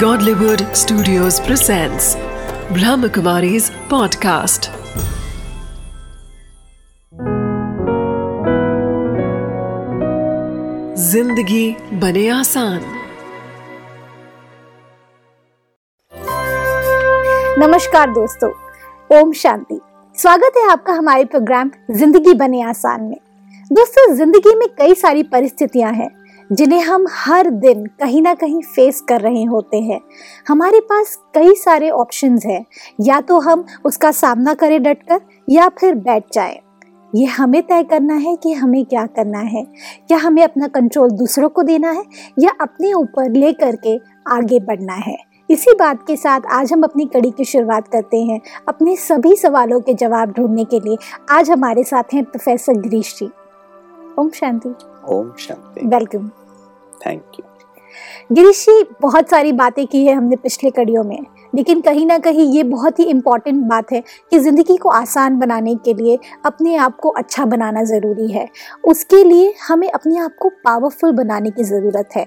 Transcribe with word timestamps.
Godlywood 0.00 0.62
Studios 0.76 1.36
presents 1.40 2.06
Brahmakumari's 2.76 3.68
podcast. 3.90 4.68
ज़िंदगी 10.98 11.76
बने 12.00 12.28
आसान 12.28 12.80
नमस्कार 17.58 18.10
दोस्तों, 18.10 18.50
ओम 19.10 19.32
शांति। 19.32 19.80
स्वागत 20.16 20.56
है 20.56 20.68
आपका 20.72 20.92
हमारे 20.92 21.24
प्रोग्राम 21.24 21.70
ज़िंदगी 21.90 22.34
बने 22.34 22.62
आसान 22.62 23.02
में। 23.02 23.18
दोस्तों, 23.72 24.14
ज़िंदगी 24.14 24.54
में 24.54 24.68
कई 24.78 24.94
सारी 24.94 25.22
परिस्थितियाँ 25.22 25.92
हैं। 25.92 26.15
जिन्हें 26.52 26.82
हम 26.82 27.06
हर 27.10 27.50
दिन 27.50 27.86
कहीं 27.86 28.22
ना 28.22 28.34
कहीं 28.34 28.62
फेस 28.62 29.00
कर 29.00 29.20
रहे 29.20 29.44
होते 29.44 29.76
हैं। 29.76 30.00
हमारे 30.48 30.80
पास 30.80 31.18
कई 31.34 31.54
सारे 31.54 31.90
ऑप्शंस 31.90 32.46
हैं। 32.46 32.64
या 33.00 33.20
तो 33.20 33.40
हम 33.40 33.64
उसका 33.84 34.10
सामना 34.10 34.54
करें 34.54 34.82
डटकर, 34.82 35.20
या 35.50 35.68
फिर 35.68 35.94
बैठ 35.94 36.24
जाएँ। 36.32 36.58
ये 37.14 37.24
हमें 37.24 37.62
तय 37.62 37.82
करना 37.82 38.14
है 38.14 38.36
कि 38.36 38.52
हमें 38.52 38.84
क्या 38.84 39.06
करना 39.06 39.38
है। 39.38 39.64
क्या 40.08 40.18
हमें 40.18 40.44
अपना 40.44 40.68
कंट्रोल 40.68 41.10
दूसरों 41.10 41.48
को 41.48 41.62
देना 41.62 41.90
है, 41.90 42.02
या 42.38 42.50
अपने 42.60 42.92
ऊपर 42.92 43.30
ले 43.30 43.52
करके 43.52 44.00
आगे 44.28 44.60
बढ़ना 44.60 44.94
है। 44.94 45.16
इसी 45.50 45.72
बात 45.72 46.06
के 46.06 46.16
साथ 46.16 46.40
आज 46.52 46.72
हम 46.72 46.82
अपनी 46.82 47.04
कड़ी 47.04 47.30
की 47.30 47.44
शुरुआत 47.44 47.88
करते 47.88 48.22
हैं 48.22 48.40
अपने 48.68 48.96
सभी 48.96 49.36
सवालों 49.36 49.80
के 49.80 49.94
जवाब 49.94 50.32
ढूँढने 50.32 50.64
के 50.64 50.80
लिए। 50.80 50.96
आज 51.30 51.50
हमारे 51.50 51.82
साथ 51.84 52.04
हैं 52.14 52.24
प्रोफेसर 52.24 52.72
गिरीश 52.72 53.16
जी। 53.18 53.30
ओम 54.18 54.30
शांति। 54.30 54.95
ओम 55.08 55.30
शांति। 55.38 55.86
Welcome. 55.86 56.28
Thank 57.06 57.22
you 57.40 57.44
Girish 58.32 58.64
ji 58.64 58.82
बहुत 59.02 59.28
सारी 59.30 59.52
बातें 59.52 59.86
की 59.86 60.04
है 60.06 60.14
हमने 60.14 60.36
पिछले 60.36 60.70
कड़ियों 60.70 61.02
में 61.04 61.18
लेकिन 61.54 61.80
कहीं 61.80 62.06
ना 62.06 62.16
कहीं 62.18 62.46
ये 62.52 62.62
बहुत 62.62 62.98
ही 62.98 63.04
इंपॉर्टेंट 63.04 63.62
बात 63.64 63.92
है 63.92 64.02
कि 64.30 64.38
ज़िंदगी 64.38 64.76
को 64.76 64.88
आसान 64.88 65.38
बनाने 65.38 65.74
के 65.74 65.94
लिए 65.94 66.18
अपने 66.46 66.74
आप 66.76 66.96
को 66.96 67.08
अच्छा 67.10 67.44
बनाना 67.44 67.82
ज़रूरी 67.84 68.30
है। 68.32 68.48
उसके 68.84 69.22
लिए 69.24 69.54
हमें 69.68 69.88
अपने 69.90 70.18
आप 70.18 70.36
को 70.40 70.48
पावरफुल 70.64 71.12
बनाने 71.12 71.50
की 71.50 71.64
ज़रूरत 71.64 72.16
है। 72.16 72.26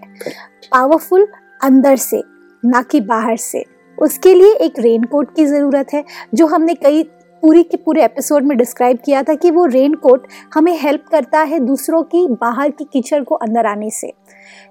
पावरफुल 0.72 1.28
अंदर 1.62 1.96
से 1.98 2.22
ना 2.64 2.82
कि 2.82 3.02
बाहर 3.02 3.38
से। 3.38 3.64
उसके 3.98 4.34
लिए 4.34 4.54
एक 4.56 4.80
रेन 4.80 5.04
कोट 5.04 5.36
की 5.36 5.46
ज़रूरत 5.46 5.94
है 5.94 6.04
जो 6.34 6.48
हमने 6.48 6.74
कई 6.76 7.04
पूरी 7.42 7.64
के 7.64 7.78
पूरे 7.78 8.04
एपिसोड 8.04 8.44
में 8.44 8.58
डिस्क्राइब 8.58 8.98
किया 9.06 9.24
था 9.24 9.34
कि 9.34 9.52
वो 9.52 9.66
रेन 9.66 9.94
कोट 9.94 10.28
हमें 10.54 10.80
हेल्प 10.80 11.06
करता 11.12 11.40
है 11.40 11.60
दूसरों 11.60 12.04
की, 12.04 12.28
बाहर 12.28 12.72
की 12.72 12.84
कीचड़ 12.84 13.24
को 13.24 13.36
अंदर 13.36 13.66
आने 13.66 13.90
से। 13.90 14.08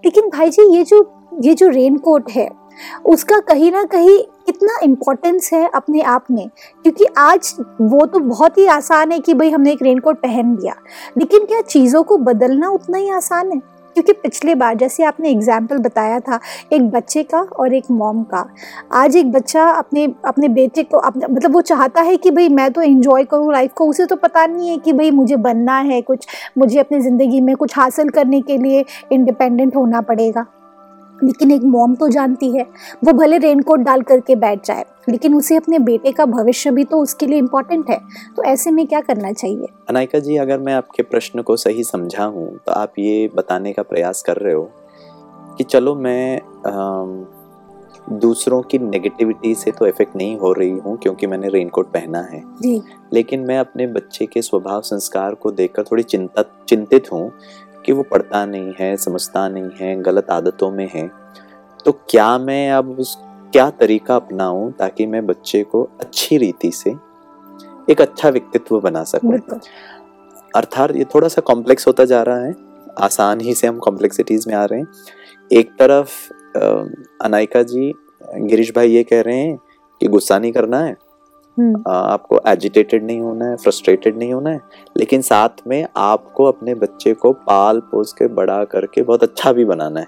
लेकिन 0.05 0.29
भाई 0.29 0.51
जी, 0.51 0.77
ये 0.77 0.85
जो 0.85 1.15
ये 1.41 1.55
जो 1.55 1.69
रेन 1.69 1.97
कोट 1.97 2.31
है, 2.31 2.51
उसका 3.05 3.39
कहीं 3.41 3.73
ना 3.73 3.85
कहीं 3.85 4.19
कितना 4.19 4.79
इम्पोर्टेंस 4.83 5.51
है 5.53 5.71
अपने 5.75 6.01
आप 6.01 6.25
में? 6.31 6.49
क्योंकि 6.83 7.05
आज 7.19 7.55
वो 7.81 8.07
तो 8.07 8.19
बहुत 8.19 8.59
ही 8.59 8.67
आसान 8.67 9.13
है 9.13 9.19
कि 9.19 9.35
भाई 9.35 9.51
हमने 9.51 9.73
एक 9.73 9.83
रेन 9.83 9.99
कोट 9.99 10.17
पहन 10.17 10.57
लिया। 10.57 10.75
लेकिन 11.19 11.45
क्या 11.45 11.61
चीज़ों 11.61 12.03
को 12.03 12.17
बदलना 12.17 12.69
उतना 12.69 12.99
ही 12.99 13.11
आसान 13.11 13.53
है? 13.53 13.78
क्योंकि 13.99 14.13
पिछले 14.23 14.55
बार, 14.55 14.75
जैसे 14.77 15.05
आपने 15.05 15.31
एग्ज़ाम्पल 15.31 15.79
बताया 15.79 16.19
था, 16.21 16.39
एक 16.73 16.83
बच्चे 16.91 17.23
का 17.23 17.41
और 17.41 17.75
एक 17.75 17.91
मॉम 17.91 18.23
का। 18.25 18.45
आज 18.93 19.17
एक 19.17 19.33
बच्चा 19.33 19.65
अपने 19.69 20.05
अपने 20.25 20.49
बेटे 20.49 20.83
को, 20.83 20.99
अपने 20.99 21.27
मतलब 21.27 21.53
वो 21.53 21.61
चाहता 21.63 22.01
है 22.01 22.17
कि 22.17 22.31
भाई 22.31 22.49
मैं 22.49 22.71
तो 22.73 22.83
इन्जॉय 22.83 23.25
करूँ 23.25 23.53
लाइफ 23.53 23.73
को, 23.73 23.87
उसे 23.87 24.07
तो 24.07 24.17
पता 24.17 24.47
नहीं 24.47 24.69
है 24.71 24.77
कि 24.79 24.93
भाई 24.93 25.11
मुझे 25.11 25.37
बनना 25.39 25.79
है 25.81 26.01
कुछ, 26.03 26.27
मुझे 26.59 26.79
अपनी 26.81 27.01
ज़िंदगी 27.01 27.41
में 27.41 27.55
कुछ 27.57 27.77
हासिल 27.79 28.11
करने 28.11 28.41
के 28.41 28.59
लिए 28.59 28.85
इंडिपेंडेंट 29.13 29.77
होना 29.77 30.01
पड़ेगा। 30.03 30.47
लेकिन 31.25 31.51
एक 31.51 31.63
मॉम 31.65 31.95
तो 31.95 32.09
जानती 32.09 32.51
है 32.51 32.63
वो 33.05 33.13
भले 33.13 33.39
रेनकोट 33.39 33.81
डाल 33.81 34.03
करके 34.03 34.35
बैठ 34.37 34.67
जाए 34.67 34.85
लेकिन 35.09 35.35
उसे 35.35 35.57
अपने 35.57 35.79
बेटे 35.79 36.13
का 36.13 36.25
भविष्य 36.27 36.71
भी 36.71 36.85
तो 36.85 37.01
उसके 37.03 37.27
लिए 37.27 37.39
इम्पोर्टेंट 37.39 37.91
है। 37.91 37.99
तो 38.37 38.43
ऐसे 38.45 38.71
में 38.71 38.87
क्या 38.87 39.01
करना 39.01 39.33
चाहिए? 39.33 39.67
अनायका 39.89 40.19
जी 40.19 40.37
अगर 40.37 40.59
मैं 40.59 40.75
आपके 40.75 41.03
प्रश्न 41.03 41.43
को 41.43 41.57
सही 41.57 41.85
समझा 41.85 42.25
हूँ 42.25 42.49
तो 42.67 42.73
आप 42.73 42.93
ये 42.99 43.29
बताने 43.35 43.73
का 43.73 43.83
प्रयास 43.85 44.23
कर 44.23 44.37
रहे 44.37 44.55
हो 44.55 44.71
कि 45.59 45.65
चलो 45.65 45.95
मैं 45.95 46.41
आम, 46.67 47.27
दूसरों 48.13 48.61
की 48.63 48.79
नेगेटिविटी 48.79 49.55
से 49.55 49.71
तो 49.71 49.87
इफ़ेक्ट 49.87 50.17
नहीं 50.17 50.37
हो 50.37 50.53
रही 50.53 50.71
हूँ 50.79 50.97
क्योंकि 50.99 51.27
मैंने 51.27 51.49
रेनकोट 51.49 51.87
पहना 51.87 52.21
है। 52.23 52.43
जी। 52.63 52.81
लेकिन 53.13 53.41
मैं 53.41 53.59
अपने 53.59 53.87
बच्चे 53.87 54.27
के 54.27 54.43
स्वभाव 54.43 54.81
संस्कार 54.83 55.35
को 55.35 55.51
देखकर 55.51 55.83
थोड़ी 55.83 56.03
चिंता 56.03 56.45
चिंतित 56.69 57.13
हूँ 57.13 57.31
कि 57.89 57.95
वो 57.95 58.03
पढ़ता 58.03 58.47
नहीं 58.47 58.73
है 58.81 58.97
समझता 58.97 59.49
नहीं 59.49 59.69
है 59.81 60.03
गलत 60.03 60.31
आदतों 60.31 60.71
में 60.71 60.91
है 60.95 61.11
तो 61.85 61.93
क्या 61.93 62.39
मैं 62.39 62.71
अब 62.71 62.91
उस 62.99 63.19
क्या 63.53 63.71
तरीका 63.71 64.17
अपनाऊं 64.17 64.73
ताकि 64.73 65.07
मैं 65.07 65.27
बच्चे 65.27 65.63
को 65.63 65.83
अच्छी 66.01 66.37
रीति 66.37 66.71
से 66.71 66.91
एक 67.91 68.01
अच्छा 68.01 68.29
व्यक्तित्व 68.29 68.81
बना 68.81 69.05
सकूँ? 69.05 69.39
अर्थात 70.57 70.97
ये 70.97 71.05
थोड़ा 71.05 71.29
सा 71.29 71.41
कॉम्प्लेक्स 71.41 71.87
होता 71.87 72.05
जा 72.05 72.23
रहा 72.23 72.39
है 72.39 72.55
आसान 72.99 73.41
ही 73.41 73.55
से 73.55 73.67
हम 73.67 73.79
कॉम्प्लेक्सिटीज 73.79 74.49
में 74.49 74.55
आ 74.55 74.65
रहे 74.65 74.81
हैं। 74.81 74.87
एक 75.53 75.71
तरफ़ 75.71 76.33
अनायका 77.25 77.63
जी 77.63 77.95
गिरीश 78.35 78.73
भाई 78.77 78.91
ये 78.91 79.03
कह 79.03 79.21
रहे 79.21 79.37
हैं 79.37 79.57
कि 80.01 80.07
गुस्सा 80.07 80.39
नहीं 80.39 80.53
करना 80.53 80.81
है 80.81 80.97
आपको 81.89 82.41
एजिटेटेड 82.47 83.05
नहीं 83.05 83.21
होना 83.21 83.45
है 83.45 83.57
फ्रस्ट्रेटेड 83.57 84.19
नहीं 84.19 84.33
होना 84.33 84.51
है 84.51 84.61
लेकिन 84.97 85.23
साथ 85.23 85.67
में 85.67 85.87
आपको 85.97 86.45
अपने 86.45 86.75
बच्चे 86.75 87.15
को 87.15 87.33
पाल 87.33 87.81
पोस 87.81 88.13
के 88.13 88.27
बड़ा 88.27 88.65
करके 88.65 89.03
बहुत 89.03 89.23
अच्छा 89.23 89.53
भी 89.53 89.65
बनाना 89.65 90.01
है। 90.01 90.07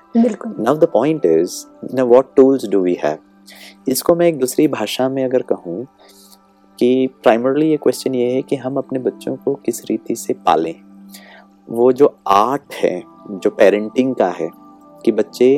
Now 0.58 0.76
the 0.76 0.84
point 0.84 1.26
is 1.26 1.64
what 1.94 2.34
tools 2.36 2.68
do 2.68 2.80
we 2.80 2.96
have 3.04 3.18
इसको 3.88 4.14
मैं 4.14 4.28
एक 4.28 4.38
दूसरी 4.38 4.68
भाषा 4.68 5.08
में 5.08 5.24
अगर 5.24 5.42
कहूँ 5.42 5.86
कि 6.78 7.06
प्राइमरली 7.22 7.70
ये 7.70 7.76
क्वेश्चन 7.76 8.14
ये 8.14 8.30
है 8.32 8.42
कि 8.42 8.56
हम 8.56 8.76
अपने 8.76 8.98
बच्चों 8.98 9.36
को 9.36 9.54
किस 9.54 9.84
रीति 9.84 10.16
से 10.16 10.32
पालें। 10.32 10.74
वो 11.68 11.92
जो 11.92 12.14
आर्ट 12.28 12.74
है 12.74 13.02
जो 13.30 13.50
पेरेंटिंग 13.50 14.14
का 14.14 14.28
है 14.28 14.50
कि 15.04 15.12
बच्चे 15.12 15.48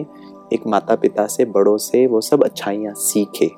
एक 0.53 0.67
माता 0.67 0.95
पिता 0.95 1.27
से 1.27 1.45
बड़ों 1.45 1.77
से 1.79 2.07
वो 2.07 2.21
सब 2.21 2.45
अच्छाइयाँ 2.45 2.95
सीखे। 2.95 3.51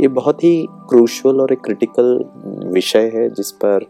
ये 0.00 0.08
बहुत 0.08 0.44
ही 0.44 0.66
क्रूशल 0.70 1.40
और 1.40 1.52
एक 1.52 1.60
क्रिटिकल 1.64 2.24
विषय 2.72 3.10
है 3.14 3.30
जिस 3.30 3.50
पर 3.50 3.86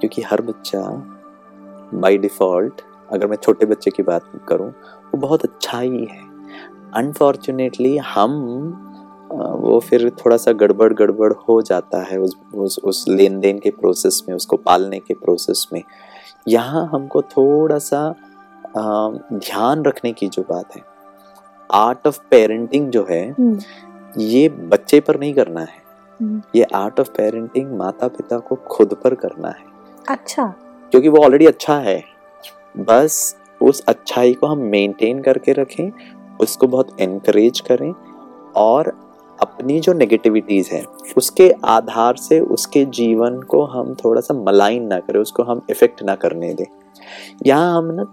क्योंकि 0.00 0.22
हर 0.22 0.42
बच्चा 0.42 0.80
बाय 1.94 2.18
डिफ़ॉल्ट 2.18 2.80
अगर 3.12 3.26
मैं 3.26 3.36
छोटे 3.36 3.66
बच्चे 3.66 3.90
की 3.90 4.02
बात 4.02 4.22
करूँ 4.48 4.68
वो 4.70 5.16
बहुत 5.16 5.44
अच्छा 5.44 5.80
ही 5.80 6.04
है। 6.04 6.29
अनफॉर्चुनेटली 6.94 7.96
हम 7.96 8.32
वो 9.32 9.78
फिर 9.80 10.08
थोड़ा 10.10 10.36
सा 10.36 10.52
गड़बड़ 10.52 10.92
गड़बड़ 10.92 11.32
हो 11.48 11.60
जाता 11.62 12.02
है 12.02 12.18
उस 12.18 12.36
उस 12.54 12.78
उस 12.84 13.04
लेन 13.08 13.38
देन 13.40 13.58
के 13.58 13.70
प्रोसेस 13.70 14.22
में 14.28 14.36
उसको 14.36 14.56
पालने 14.56 14.98
के 14.98 15.14
प्रोसेस 15.14 15.66
में। 15.72 15.82
यहाँ 16.48 16.88
हमको 16.92 17.22
थोड़ा 17.22 17.78
सा 17.78 18.14
ध्यान 18.76 19.84
रखने 19.84 20.12
की 20.12 20.28
जो 20.28 20.42
बात 20.42 20.76
है 20.76 20.82
आर्ट 21.70 22.06
ऑफ़ 22.06 22.20
पेरेंटिंग 22.30 22.90
जो 22.90 23.06
है 23.10 23.30
हम्म, 23.30 23.58
ये 24.18 24.48
बच्चे 24.48 25.00
पर 25.00 25.20
नहीं 25.20 25.34
करना 25.34 25.60
है। 25.60 25.78
हम्म, 26.20 26.42
ये 26.56 26.62
आर्ट 26.62 27.00
ऑफ़ 27.00 27.10
पेरेंटिंग 27.10 27.76
माता 27.78 28.08
पिता 28.08 28.38
को 28.38 28.56
खुद 28.56 28.94
पर 28.94 29.14
करना 29.14 29.48
है। 29.48 29.64
अच्छा। 30.08 30.46
क्योंकि 30.90 31.08
वो 31.08 31.24
ऑलरेडी 31.24 31.46
अच्छा 31.46 31.78
है। 31.78 32.02
बस 32.78 33.36
उस 33.62 33.84
अच्छाई 33.88 34.34
को 34.34 34.46
हम 34.46 34.58
मेंटेन 34.58 35.22
करके 35.22 35.52
रखें 35.52 35.90
उसको 36.40 36.66
बहुत 36.66 37.00
एनकरेज 37.00 37.60
करें 37.60 37.92
और 38.56 38.92
अपनी 39.38 39.78
जो 39.80 39.92
नेगेटिविटीज 39.92 40.68
है 40.72 40.82
उसके 41.16 41.50
आधार 41.64 42.16
से 42.16 42.40
उसके 42.50 42.84
जीवन 42.84 43.40
को 43.42 43.64
हम 43.64 43.94
थोड़ा 43.94 44.20
सा 44.20 44.34
मलाइन 44.34 44.86
ना 44.86 44.98
करें 44.98 45.20
उसको 45.20 45.42
हम 45.42 45.62
इफ़ेक्ट 45.70 46.02
ना 46.02 46.14
करने 46.14 46.52
दें। 46.54 46.64
यहाँ 47.46 47.76
हम 47.76 47.90
ना 47.94 48.04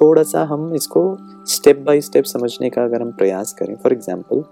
थोड़ा 0.00 0.22
सा 0.22 0.42
हम 0.44 0.74
इसको 0.74 1.04
स्टेप 1.46 1.78
बाय 1.78 2.00
स्टेप 2.00 2.24
समझने 2.24 2.70
का 2.70 2.84
अगर 2.84 3.02
हम 3.02 3.12
प्रयास 3.12 3.52
करें 3.52 3.74
फॉर 3.76 3.92
एग्जांपल 3.92 4.42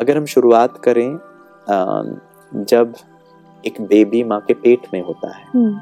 अगर 0.00 0.16
हम 0.16 0.24
शुरुआत 0.24 0.76
करें 0.84 1.18
जब 2.64 2.94
एक 3.64 3.80
बेबी 3.80 4.22
माँ 4.24 4.40
के 4.40 4.54
पेट 4.54 4.86
में 4.94 5.00
होता 5.02 5.36
है 5.36 5.44
हम्म, 5.44 5.80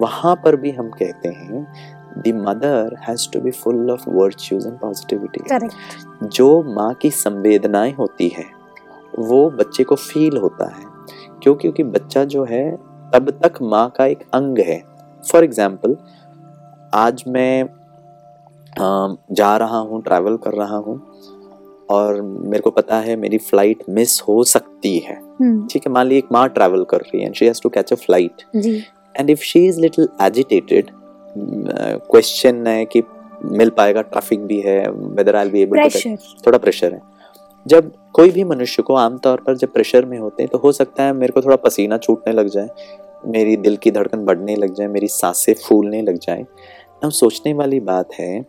वहाँ 0.00 0.34
पर 0.36 0.56
भी 0.56 0.70
हम 0.70 0.90
कहते 0.90 1.28
हैं 1.28 2.01
the 2.18 2.32
mother 2.38 2.96
has 3.08 3.28
to 3.32 3.40
be 3.40 3.50
full 3.50 3.90
of 3.90 4.08
virtues 4.08 4.66
and 4.66 4.78
positivity 4.78 5.40
जो 6.28 6.62
माँ 6.74 6.92
की 6.94 7.10
संवेदनाएँ 7.10 7.92
होती 7.92 8.28
है 8.28 8.44
वो 9.20 9.48
बच्चे 9.50 9.84
को 9.84 9.94
फील 9.96 10.36
होता 10.36 10.66
है। 10.68 10.84
क्यों? 11.42 11.54
क्योंकि 11.54 11.82
बच्चा 11.84 12.24
जो 12.24 12.44
है 12.44 12.64
तब 13.12 13.30
तक 13.42 13.58
माँ 13.62 13.88
का 13.96 14.06
एक 14.06 14.20
अंग 14.34 14.58
है। 14.58 14.82
फॉर 15.24 15.44
एग्ज़ाम्पल 15.44 15.96
आज 16.94 17.24
मैं 17.28 17.68
जा 19.32 19.56
रहा 19.56 19.78
हूँ 19.78 20.02
ट्रैवल 20.02 20.36
कर 20.36 20.54
रहा 20.54 20.76
हूँ 20.76 21.00
और 21.90 22.20
मेरे 22.22 22.60
को 22.60 22.70
पता 22.70 22.98
है 23.00 23.16
मेरी 23.16 23.38
फ़्लाइट 23.40 23.82
मिस 23.88 24.20
हो 24.28 24.42
सकती 24.44 24.96
है। 24.98 25.14
हम्म, 25.14 25.66
ठीक 25.66 25.86
है 25.86 25.92
मान 25.92 26.06
ली 26.06 26.18
एक 26.18 26.28
माँ 26.32 26.48
ट्रैवल 26.48 26.84
कर 26.84 27.00
रही 27.00 27.20
है 27.20 27.26
and 27.26 27.34
she 27.34 27.46
has 27.46 27.60
to 27.62 27.68
catch 27.68 27.92
a 27.92 27.96
flight 27.96 28.42
and 29.16 29.30
if 29.30 29.42
she 29.42 29.66
is 29.66 29.80
little 29.80 30.08
agitated 30.22 30.90
question 31.36 32.66
है 32.66 32.84
कि 32.84 33.02
मिल 33.44 33.70
पाएगा 33.70 34.02
ट्रैफ़िक 34.02 34.44
भी 34.46 34.60
है 34.60 34.78
whether 34.90 35.36
I 35.36 35.50
be 35.50 35.60
able 35.62 35.88
to 35.88 36.16
थोड़ा 36.46 36.58
प्रेशर 36.58 36.92
है। 36.94 37.00
जब 37.66 37.90
कोई 38.14 38.30
भी 38.30 38.44
मनुष्य 38.44 38.82
को 38.82 38.94
आमतौर 38.94 39.40
पर 39.46 39.56
जब 39.56 39.72
प्रेशर 39.72 40.04
में 40.04 40.18
होते 40.18 40.42
हैं 40.42 40.50
तो 40.52 40.58
हो 40.58 40.72
सकता 40.72 41.02
है 41.02 41.12
मेरे 41.12 41.32
को 41.32 41.42
थोड़ा 41.42 41.56
पसीना 41.56 41.98
छूटने 41.98 42.32
लग 42.32 42.48
जाए 42.48 42.68
मेरी 43.26 43.56
दिल 43.56 43.76
की 43.76 43.90
धड़कन 43.90 44.24
बढ़ने 44.24 44.56
लग 44.56 44.74
जाए 44.74 44.86
मेरी 44.88 45.08
साँसें 45.08 45.54
फूलने 45.54 46.02
लग 46.02 46.18
जाए। 46.18 46.44
अब 47.04 47.10
सोचने 47.10 47.52
वाली 47.54 47.80
बात 47.80 48.14
है 48.14 48.44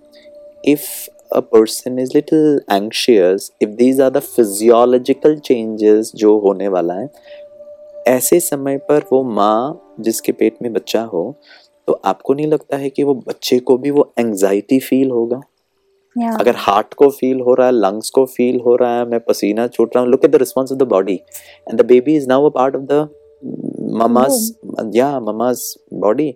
if 0.66 0.90
a 1.36 1.40
person 1.40 2.00
is 2.00 2.12
little 2.16 2.62
anxious 2.72 3.52
if 3.62 3.70
these 3.70 4.02
are 4.02 4.10
the 4.10 4.20
physiological 4.20 5.36
changes 5.38 6.12
जो 6.16 6.38
होने 6.40 6.68
वाला 6.68 6.94
है 6.94 7.10
ऐसे 8.08 8.40
समय 8.40 8.78
पर 8.78 9.04
वो 9.12 9.24
माँ 9.24 9.96
जिसके 10.00 10.32
पेट 10.32 10.58
में 10.62 10.72
बच्चा 10.74 11.02
हो 11.04 11.24
तो 11.88 11.94
आपको 12.06 12.34
नहीं 12.34 12.48
लगता 12.48 12.78
है 12.78 12.90
कि 12.90 13.04
वो 13.04 13.14
बच्चे 13.28 13.60
को 13.60 13.78
भी 13.78 13.92
वो 13.92 14.14
एंजाइटी 14.20 14.80
फील 14.80 15.12
होगा? 15.12 15.42
या 16.16 16.32
अगर 16.34 16.56
हार्ट 16.58 16.94
को 16.94 17.10
फील 17.10 17.40
हो 17.42 17.54
रहा 17.54 17.68
है 17.68 17.74
लंग्स 17.74 18.10
को 18.10 18.26
फील 18.26 18.60
हो 18.60 18.76
रहा 18.76 18.98
है 18.98 19.06
मैं 19.06 19.20
पसीना 19.20 19.68
छूट 19.68 19.96
रहा 19.96 20.04
हूँ 20.04 20.12
look 20.12 20.26
at 20.26 20.32
the 20.32 20.36
response 20.36 20.72
of 20.72 20.80
the 20.80 20.84
body 20.84 21.14
and 21.70 21.82
the 21.82 21.86
baby 21.86 22.16
is 22.16 22.28
now 22.28 22.46
a 22.46 22.50
part 22.50 22.76
of 22.76 22.84
the 22.84 23.08
mama's 23.94 24.52
या 24.96 25.20
ममाज 25.20 25.76
बॉडी 25.94 26.34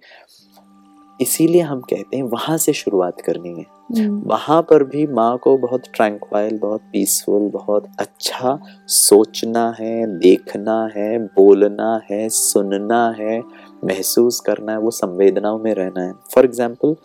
इसीलिए 1.22 1.62
हम 1.62 1.80
कहते 1.82 2.18
हैं 2.18 2.24
वहाँ 2.24 2.58
से 2.58 2.74
शुरुआत 2.74 3.22
करनी 3.22 3.50
है। 3.50 3.66
हम्म, 3.98 4.22
वहाँ 4.26 4.62
पर 4.62 4.84
भी 4.84 5.06
माँ 5.08 5.38
को 5.38 5.58
बहुत 5.58 5.84
ट्रैंक्वाइल 5.96 6.58
बहुत 6.58 6.82
पीसफुल 6.92 7.50
बहुत 7.50 7.88
अच्छा 8.00 8.60
सोचना 8.88 9.76
है 9.80 10.20
देखना 10.20 10.90
है 10.96 11.18
बोलना 11.20 12.02
है 12.12 12.30
सुनना 12.30 13.10
है। 13.20 13.40
महसूस 13.83 14.39
करना 14.39 14.71
है 14.71 14.79
वो 14.79 14.91
संवेदनाओं 14.91 15.59
में 15.59 15.74
रहना 15.74 16.03
है। 16.03 16.13
फॉर 16.33 16.45
एग्ज़ाम्पल 16.45 16.95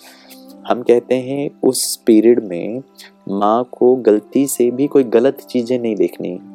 हम 0.67 0.83
कहते 0.83 1.15
हैं 1.15 1.51
उस 1.65 1.97
पीरियड 2.07 2.43
में 2.45 2.83
माँ 3.31 3.65
को 3.73 3.95
गलती 4.03 4.47
से 4.47 4.71
भी 4.71 4.87
कोई 4.87 5.05
गलत 5.05 5.41
चीज़ें 5.41 5.79
नहीं 5.79 5.95
देखनी। 5.97 6.29
है 6.29 6.51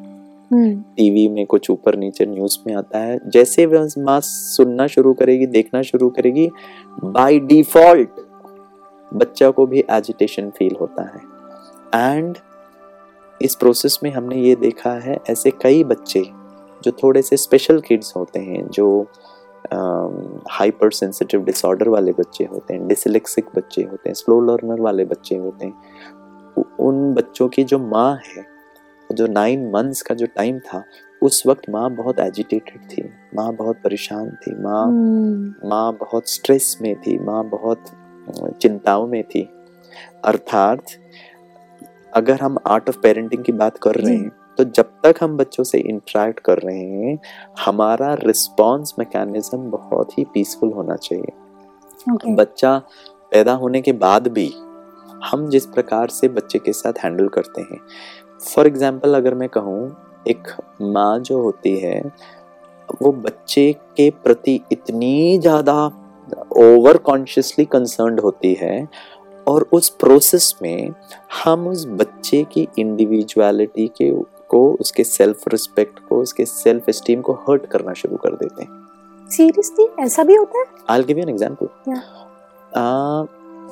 हम्म, 0.52 0.74
टीवी 0.98 1.28
में 1.30 1.46
कुछ 1.46 1.70
ऊपर 1.70 1.96
नीचे 1.96 2.26
न्यूज़ 2.26 2.58
में 2.68 2.74
आता 2.76 3.00
है 3.00 3.20
जैसे 3.30 3.66
वह 3.66 3.88
माँ 3.98 4.20
सुनना 4.24 4.88
शुरू 4.88 5.14
करेगी 5.14 5.46
देखना 5.48 5.82
शुरू 5.82 6.10
करेगी 6.10 6.50
बाय 7.04 7.40
डिफ़ॉल्ट 7.40 8.20
बच्चा 9.12 9.50
को 9.50 9.66
भी 9.66 9.84
एजिटेशन 9.92 10.50
फील 10.50 10.76
होता 10.82 11.04
है। 11.06 12.16
एंड 12.16 12.38
इस 13.42 13.56
प्रोसेस 13.56 14.00
में 14.04 14.12
हमने 14.12 14.42
ये 14.42 14.56
देखा 14.56 14.92
है 15.00 15.18
ऐसे 15.30 15.52
कई 15.62 15.84
बच्चे 15.84 16.24
जो 16.82 16.92
थोड़े 17.04 17.22
से 17.22 17.38
स्पेशल 17.38 17.80
किड्स 17.80 18.14
होते 18.16 18.40
हैं 18.40 18.68
जो 18.68 18.88
हाइपर 20.52 20.92
सेंसिटिव 20.92 21.44
डिसऑर्डर 21.44 21.90
वाले 21.90 22.12
बच्चे 22.12 22.44
होते 22.44 22.74
हैं 22.74 22.88
डिसलेक्सिक 22.88 23.46
बच्चे 23.56 23.82
होते 23.84 24.10
हैं 24.10 24.14
स्लो 24.14 24.40
लर्नर 24.42 24.82
वाले 24.82 25.06
बच्चे 25.06 25.36
होते 25.36 25.66
हैं। 25.66 26.66
उन 26.80 27.14
बच्चों 27.14 27.48
की 27.48 27.64
जो 27.64 27.80
माँ 27.80 28.14
है 28.28 28.46
जो 29.10 29.28
नाइन 29.28 29.70
मंथ्स 29.72 30.02
का 30.02 30.16
जो 30.16 30.26
टाइम 30.26 30.60
था 30.60 30.84
उस 31.22 31.44
वक्त 31.48 31.70
माँ 31.70 31.90
बहुत 31.92 32.20
एजिटेटेड 32.20 32.90
थी 32.92 33.04
माँ 33.36 33.52
बहुत 33.56 33.78
परेशान 33.84 34.30
थी 34.30 34.56
माँ 34.56 34.86
हम्म, 34.86 35.70
माँ 35.70 35.94
बहुत 35.94 36.30
स्ट्रेस 36.30 36.78
में 36.82 36.96
थी 37.02 37.18
माँ 37.20 37.44
बहुत 37.50 37.84
चिंताओं 38.62 39.08
में 39.08 39.24
थी। 39.24 39.48
अर्थात 40.26 40.84
अगर 42.14 42.42
हम 42.42 42.58
आर्ट 42.68 42.90
ऑफ़ 42.90 43.00
पेरेंटिंग 43.00 43.44
की 43.44 43.52
बात 43.52 43.78
कर 43.78 43.96
रहे। 43.96 44.16
हैं 44.16 44.32
तो 44.58 44.64
जब 44.66 44.92
तक 45.04 45.16
हम 45.22 45.38
बच्चों 45.38 45.64
से 45.64 45.78
इंटरेक्ट 45.80 46.40
कर 46.40 46.60
रहे 46.60 46.84
हैं 46.84 47.18
हमारा 47.66 48.14
रिस्पॉन्स 48.22 48.94
मैकेनिज्म 49.00 49.58
बहुत 49.72 50.18
ही 50.18 50.26
पीसफुल 50.34 50.72
होना 50.74 50.96
चाहिए। 50.98 52.14
ओके 52.14 52.34
बच्चा 52.36 52.78
पैदा 53.32 53.54
होने 53.56 53.82
के 53.82 53.92
बाद 53.96 54.28
भी 54.28 54.52
हम 55.24 55.48
जिस 55.50 55.66
प्रकार 55.66 56.10
से 56.10 56.28
बच्चे 56.30 56.60
के 56.60 56.74
साथ 56.74 57.04
हैंडल 57.04 57.28
करते 57.28 57.62
हैं। 57.62 57.80
फॉर 58.46 58.68
एग्ज़ाम्पल 58.68 59.16
अगर 59.16 59.34
मैं 59.34 59.50
कहूँ 59.50 59.80
एक 60.28 60.48
माँ 60.82 61.20
जो 61.20 61.42
होती 61.42 61.76
है 61.78 62.02
वो 63.02 63.12
बच्चे 63.14 63.72
के 63.98 64.10
प्रति 64.24 64.60
इतनी 64.72 65.38
ज़्यादा 65.40 65.86
ओवर 66.58 66.98
कॉन्शियसली 67.06 67.66
कंसर्न्ड 67.66 68.20
होती 68.20 68.54
है 68.54 68.88
और 69.48 69.68
उस 69.74 69.90
प्रोसेस 70.00 70.54
में 70.62 70.90
हम 71.44 71.68
उस 71.68 71.86
बच्चे 71.90 72.44
की 72.54 72.68
इंडिविजुअलिटी 72.80 73.88
के 73.98 74.10
को 74.50 74.60
उसके 74.82 75.04
सेल्फ 75.04 75.48
रिस्पेक्ट 75.48 76.00
को 76.10 76.22
उसके 76.22 76.46
सेल्फ 76.46 76.90
एस्टीम 76.90 77.22
को 77.22 77.34
हर्ट 77.34 77.66
करना 77.66 77.94
शुरू 77.94 78.18
कर 78.18 78.36
देते 78.36 78.64
हैं। 78.64 79.30
सीरियसली 79.30 79.88
ऐसा 80.00 80.24
भी 80.24 80.36
होता 80.36 80.60
है? 80.60 80.66
I'll 80.92 81.08
give 81.10 81.20
you 81.20 81.28
an 81.28 81.34
example. 81.36 81.70
Yeah. 81.90 82.02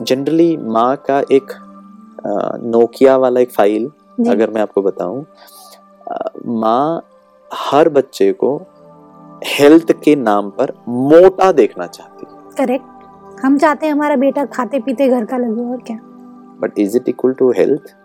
Generally 0.02 0.58
माँ 0.58 0.96
का 1.10 1.20
एक 1.32 1.52
नोकिया 2.64 3.16
uh, 3.16 3.22
वाला 3.22 3.40
एक 3.40 3.52
फ़ाइल 3.52 3.92
अगर 4.30 4.50
मैं 4.52 4.62
आपको 4.62 4.82
बताऊँ 4.82 5.26
uh, 5.26 6.30
माँ 6.46 7.04
हर 7.54 7.90
बच्चे 7.90 8.32
को 8.34 8.58
हेल्थ 9.46 9.92
के 10.04 10.16
नाम 10.16 10.50
पर 10.50 10.74
मोटा 10.88 11.52
देखना 11.52 11.88
चाहती 11.88 12.26
है। 12.30 12.52
करेक्ट 12.58 13.44
हम 13.44 13.58
चाहते 13.58 13.86
हैं 13.86 13.94
हमारा 13.94 14.16
बेटा 14.16 14.46
खाते 14.46 14.80
पीते 14.80 15.08
घर 15.08 15.26
का 15.26 15.38
लगे 15.38 15.72
और 15.72 15.82
क्या? 15.88 15.98
But 16.62 16.80
is 16.80 16.98
it 16.98 17.10
equal 17.10 17.34
to 17.34 17.52
health 17.52 17.96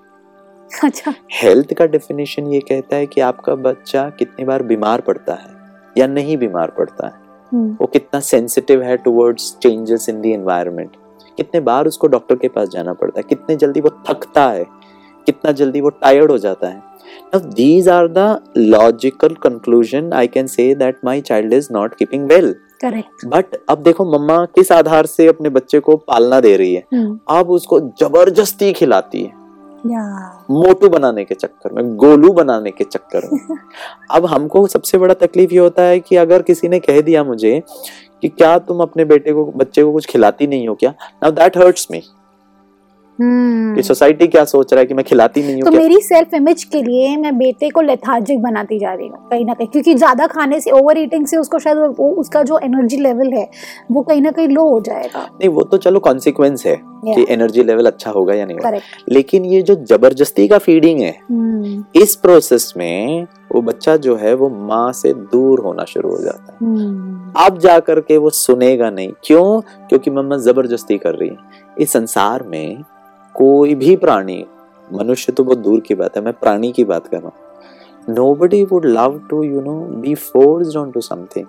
अच्छा। 0.84 1.14
हेल्थ 1.32 1.74
का 1.74 1.86
डेफिनेशन 1.86 2.46
ये 2.46 2.60
कहता 2.60 2.96
है 2.96 3.06
कि 3.06 3.20
आपका 3.20 3.54
बच्चा 3.54 4.10
कितनी 4.18 4.44
बार 4.44 4.62
बीमार 4.62 5.00
पड़ता 5.00 5.34
है 5.34 5.48
या 5.98 6.06
नहीं 6.06 6.36
बीमार 6.36 6.70
पड़ता 6.70 7.06
है। 7.06 7.12
हम्म, 7.52 7.76
वो 7.80 7.86
कितना 7.86 8.20
सेंसिटिव 8.20 8.82
है 8.82 8.96
towards 8.96 9.56
changes 9.62 10.08
in 10.08 10.20
the 10.20 10.26
environment 10.26 10.90
कितने 11.36 11.60
बार 11.60 11.86
उसको 11.86 12.06
डॉक्टर 12.06 12.36
के 12.36 12.48
पास 12.48 12.68
जाना 12.68 12.92
पड़ता 12.92 13.20
है। 13.20 13.24
कितने 13.28 13.56
जल्दी 13.56 13.80
वो 13.80 13.90
थकता 14.08 14.48
है। 14.48 14.64
कितना 15.26 15.52
जल्दी 15.52 15.80
वो 15.80 15.88
टायर्ड 15.88 16.30
हो 16.30 16.38
जाता 16.38 16.68
है। 16.68 16.82
Now 17.34 17.44
these 17.44 17.88
are 17.88 18.08
the 18.14 18.38
logical 18.74 19.36
conclusion. 19.46 20.12
I 20.12 20.28
can 20.36 20.48
say 20.48 20.74
that 20.74 20.92
my 21.08 21.22
child 21.30 21.52
is 21.52 21.64
not 21.76 21.98
keeping 22.02 22.28
well. 22.30 22.54
Correct 22.80 23.26
but 23.26 23.44
अब 23.68 23.82
देखो 23.82 24.18
मम्मा 24.18 24.44
किस 24.44 24.72
आधार 24.72 25.06
से 25.06 25.26
अपने 25.26 25.48
बच्चे 25.48 25.80
को 25.80 25.96
पालना 25.96 26.40
दे 26.40 26.56
रही 26.56 26.74
है। 26.74 26.84
हम्म, 26.94 27.18
अब 27.28 27.50
उसको 27.50 27.80
ज़बरदस्ती 27.80 28.72
खिलाती 28.72 29.22
है। 29.22 29.39
मोटू 30.50 30.88
बनाने 30.88 31.24
के 31.24 31.34
चक्कर 31.34 31.72
में 31.72 31.96
गोलू 31.96 32.32
बनाने 32.32 32.70
के 32.70 32.84
चक्कर 32.84 33.28
में। 33.32 33.58
अब 34.10 34.26
हमको 34.26 34.66
सबसे 34.66 34.98
बड़ा 34.98 35.14
तकलीफ़ 35.14 35.52
ये 35.52 35.58
होता 35.58 35.82
है 35.82 36.00
कि 36.00 36.16
अगर 36.16 36.42
किसी 36.42 36.68
ने 36.68 36.78
कह 36.78 37.00
दिया 37.00 37.24
मुझे 37.24 37.62
कि 38.22 38.28
क्या 38.28 38.58
तुम 38.58 38.80
अपने 38.80 39.04
बेटे 39.04 39.32
को 39.32 39.44
बच्चे 39.44 39.84
को 39.84 39.92
कुछ 39.92 40.06
खिलाती 40.06 40.46
नहीं 40.46 40.68
हो 40.68 40.74
क्या? 40.74 40.90
नाउ 40.90 41.30
दैट 41.30 41.58
हर्ट्स 41.58 41.88
मी 41.90 42.02
कि 43.20 43.82
सोसाइटी 43.82 44.26
क्या 44.26 44.44
सोच 44.44 44.72
रहा 44.72 44.80
है 44.80 44.86
कि 44.86 44.94
मैं 44.94 45.04
खिलाती 45.04 45.42
नहीं 45.42 45.60
तो 45.60 45.66
हूँ 45.66 45.70
क्या? 45.70 45.80
मेरी 45.80 46.00
सेल्फ 46.02 46.34
इमेज 46.34 46.64
के 46.64 46.82
लिए 46.82 47.16
मैं 47.16 47.36
बेटे 47.38 47.70
को 47.70 47.80
लेथार्जिक 47.80 48.42
बनाती 48.42 48.78
जा 48.78 48.92
रही 48.94 49.08
हूँ 49.08 49.28
कहीं 49.30 49.44
ना 49.44 49.54
कहीं। 49.54 49.68
क्योंकि 49.68 49.94
ज़्यादा 49.94 50.26
खाने 50.26 50.60
से 50.60 50.70
ओवर 50.72 50.98
ईटिंग 50.98 51.26
से 51.26 51.36
उसको 51.36 51.58
शायद 51.58 51.78
वो 51.98 52.10
उसका 52.20 52.42
जो 52.42 52.58
एनर्जी 52.64 52.96
लेवल 52.96 53.32
है 53.32 53.48
वो 53.90 54.02
कहीं 54.02 54.22
ना 54.22 54.30
कहीं 54.30 54.48
लो 54.48 54.68
हो 54.68 54.80
जाएगा। 54.80 55.22
नहीं 55.22 55.48
वो 55.48 55.62
तो 55.62 55.76
चलो 55.78 56.00
कॉन्सिक्वेंस 56.00 56.66
है 56.66 56.76
कि 57.04 57.24
एनर्जी 57.30 57.62
लेवल 57.62 57.86
अच्छा 57.86 58.10
होगा 58.10 58.34
या 58.34 58.46
नहीं 58.46 58.56
होगा। 58.56 58.78
लेकिन 59.08 59.44
ये 59.44 59.60
जो 59.62 59.74
ज़बरदस्ती 59.86 60.46
का 60.48 60.58
फीडिंग 60.58 61.00
है 61.00 61.16
इस 61.96 62.14
प्रोसेस 62.16 62.72
में 62.76 63.26
वो 63.52 63.60
बच्चा 63.62 63.96
जो 63.96 64.16
है 64.16 64.34
वो 64.34 64.48
माँ 64.48 64.92
से 64.92 65.12
दूर 65.32 65.60
होना 65.60 65.84
शुरू 65.84 66.10
हो 66.10 66.18
जाता 66.22 66.52
है। 66.52 67.44
अब 67.46 67.58
जा 67.58 67.78
करके 67.80 68.16
वो 68.16 68.30
सुनेगा 68.30 68.90
नहीं। 68.90 69.12
क्यों? 69.24 69.60
क्योंकि 69.88 70.10
मम्मा 70.10 70.36
ज़बरदस्ती 70.38 70.98
कर 70.98 71.14
रही 71.14 71.28
है। 71.28 71.36
इस 71.78 71.92
संसार 71.92 72.42
में 72.42 72.82
कोई 73.34 73.74
भी 73.74 73.96
प्राणी 73.96 74.44
मनुष्य 74.92 75.32
तो 75.32 75.44
बहुत 75.44 75.58
दूर 75.58 75.80
की 75.80 75.94
बात 75.94 76.16
है 76.16 76.22
मैं 76.24 76.32
प्राणी 76.32 76.70
की 76.72 76.84
बात 76.84 77.06
कर 77.06 77.20
रहा 77.20 77.28
हूँ। 77.28 78.14
Nobody 78.34 78.62
would 78.64 78.86
love 78.86 79.20
to 79.30 79.42
you 79.42 79.60
know 79.60 79.74
be 80.00 80.14
force 80.14 80.76
on 80.76 80.90
to 80.90 81.00
something 81.00 81.46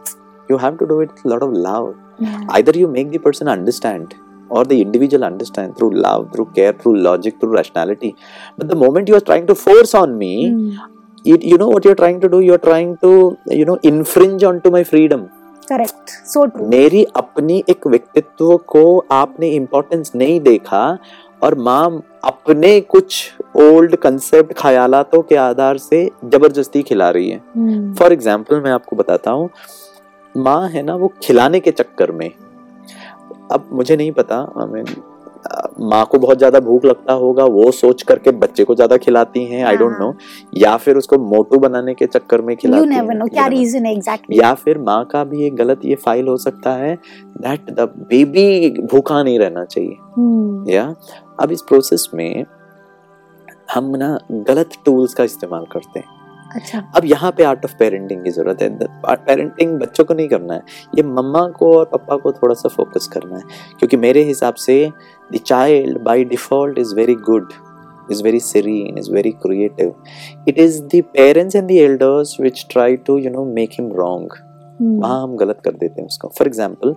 you 0.52 0.58
have 0.58 0.76
to 0.76 0.86
do 0.86 1.02
it 1.02 1.26
lot 1.28 1.44
of 1.44 1.52
love 1.58 1.94
either 2.54 2.78
you 2.78 2.88
make 2.88 3.12
the 3.12 3.20
person 3.26 3.48
understand 3.48 4.14
और 4.52 4.68
the 4.68 4.72
individual 4.72 5.24
understand 5.24 5.74
through 5.78 5.90
love 5.96 6.30
through 6.34 6.46
care 6.56 6.78
through 6.82 6.94
logic 6.94 7.40
through 7.42 7.54
rationality 7.54 8.14
but 8.60 8.66
the 8.66 8.78
moment 8.78 9.10
you 9.10 9.16
are 9.16 9.22
trying 9.22 9.48
to 9.48 9.54
force 9.54 9.96
on 9.96 10.14
me 10.14 10.34
it 11.26 11.44
you 11.44 11.58
know 11.58 11.72
what 11.72 11.86
you 11.86 11.94
trying 11.94 12.22
to 12.22 12.28
do 12.28 12.40
you 12.40 12.54
are 12.54 12.60
trying 12.60 12.96
to 13.02 13.12
you 13.52 13.66
know 13.66 13.78
infringe 13.86 14.44
on 14.46 14.60
to 14.60 14.72
my 14.72 14.84
freedom 14.84 15.26
correct 15.70 16.10
so 16.28 16.46
मेरी 16.70 17.04
अपनी 17.16 17.64
एक 17.70 17.88
व्यक्तित्व 17.88 18.56
को 18.68 18.84
आपने 19.12 19.50
importance 19.50 20.12
नहीं 20.16 20.40
देखा 20.42 20.98
और 21.42 21.58
माँ 21.60 22.04
अपने 22.26 22.80
कुछ 22.82 23.32
ओल्ड 23.58 23.96
कंसेप्ट 23.96 24.54
ख्यालातों 24.58 25.22
के 25.22 25.36
आधार 25.38 25.78
से 25.80 26.04
ज़बरदस्ती 26.26 26.82
खिला 26.84 27.10
रही 27.10 27.30
है। 27.30 27.94
फॉर 27.94 28.14
एग्ज़ाम्पल 28.14 28.62
मैं 28.62 28.72
आपको 28.72 28.96
बताता 28.96 29.32
हूँ 29.32 29.50
माँ 30.36 30.68
है 30.70 30.82
ना 30.82 30.96
वो 30.96 31.14
खिलाने 31.24 31.60
के 31.60 31.72
चक्कर 31.72 32.12
में। 32.12 32.30
अब 33.52 33.70
मुझे 33.74 33.96
नहीं 33.96 34.12
पता 34.12 34.46
I 34.56 34.68
mean, 34.68 35.00
माँ 35.82 36.06
को 36.06 36.18
बहुत 36.20 36.38
ज़्यादा 36.38 36.60
भूख 36.60 36.84
लगता 36.86 37.14
होगा 37.14 37.46
वो 37.46 37.72
सोच 37.72 38.02
करके 38.04 38.32
बच्चे 38.34 38.64
को 38.64 38.76
ज़्यादा 38.76 38.98
खिलाती 38.98 39.44
हैं 39.46 39.64
आई 39.66 39.78
डोंट। 39.78 39.98
नो 40.00 40.14
या 40.58 40.76
फिर 40.78 40.98
उसको 40.98 41.18
मोटू 41.20 41.58
बनाने 41.60 41.94
के 41.94 42.06
चक्कर 42.08 42.42
में 42.42 42.56
खिलाती 42.56 42.80
हैं 42.80 42.86
you 42.86 42.90
क्या 42.94 43.02
never 43.04 43.16
know. 43.20 43.50
रीजन 43.50 43.86
है 43.86 43.94
एग्जैक्टली 43.94 44.40
या 44.40 44.54
फिर 44.56 44.78
माँ 44.80 45.04
का 45.06 45.24
भी 45.24 45.46
एक 45.46 45.56
गलत 45.56 45.86
ये 45.86 45.96
फ़ाइल 45.96 46.28
हो 46.28 46.38
सकता 46.38 46.74
है 46.74 46.96
दैट 47.38 47.72
द 47.72 47.90
बेबी 48.10 48.70
भूखा 48.82 49.22
नहीं 49.24 49.40
रहना 49.40 49.66
चाहिए। 49.66 49.98
हम्म। 50.18 50.70
या? 50.70 50.94
अब 51.42 51.52
इस 51.52 51.62
प्रोसेस 51.62 52.10
में 52.14 52.46
हम 53.74 53.96
ना 53.96 54.18
गलत 54.32 54.70
टूल्स 54.86 55.14
का 55.14 55.24
इस्तेमाल 55.24 55.66
करते 55.72 56.00
हैं। 56.00 56.20
अच्छा। 56.56 56.80
अब 56.96 57.06
यहाँ 57.06 57.32
पे 57.32 57.44
आर्ट 57.44 57.66
ऑफ़ 57.66 57.76
पेरेंटिंग 57.80 58.24
की 58.24 58.30
ज़रूरत 58.30 58.62
है। 58.62 58.70
पेरेंटिंग 59.06 59.80
बच्चों 59.80 60.06
को 60.06 60.14
नहीं 60.14 60.28
करना 60.28 60.54
है। 60.54 60.62
ये 60.96 61.04
मम्मा 61.04 61.48
को 61.50 61.74
और 61.78 61.86
पापा 61.86 62.16
को 62.16 62.32
थोड़ा 62.32 62.56
सा 62.56 62.70
फोकस 62.70 63.08
करना 63.08 63.38
है। 63.38 63.44
क्योंकि 63.80 63.98
मेरे 63.98 64.24
हिसाब 64.24 64.54
से 64.54 64.90
the 65.34 65.38
child 65.38 66.02
by 66.04 66.24
default 66.24 66.80
is 66.80 66.96
very 66.96 67.16
good 67.30 67.54
is 68.12 68.22
very 68.26 68.40
serene 68.40 68.98
is 69.00 69.06
very 69.16 69.32
creative. 69.44 69.92
It 70.52 70.58
is 70.62 70.78
the 70.94 71.00
parents 71.12 71.58
and 71.58 71.70
the 71.72 71.78
elders 71.82 72.32
which 72.46 72.64
try 72.74 72.88
to 73.10 73.14
you 73.26 73.32
know 73.36 73.44
make 73.58 73.78
him 73.80 73.88
wrong. 74.00 74.26
हम्म, 74.80 75.00
वहाँ 75.02 75.22
हम 75.24 75.36
गलत 75.38 75.62
कर 75.66 75.72
देते 75.72 76.02
हैं 76.02 76.08
उसको। 76.08 76.28
फॉर 76.28 76.48
एग्ज़ाम्पल 76.48 76.96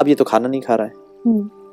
अब 0.00 0.08
ये 0.08 0.14
तो 0.14 0.24
खाना 0.24 0.48
नहीं 0.48 0.60
खा 0.60 0.74
रहा 0.74 0.86
है। 0.86 0.92
हम्म, 1.26 1.65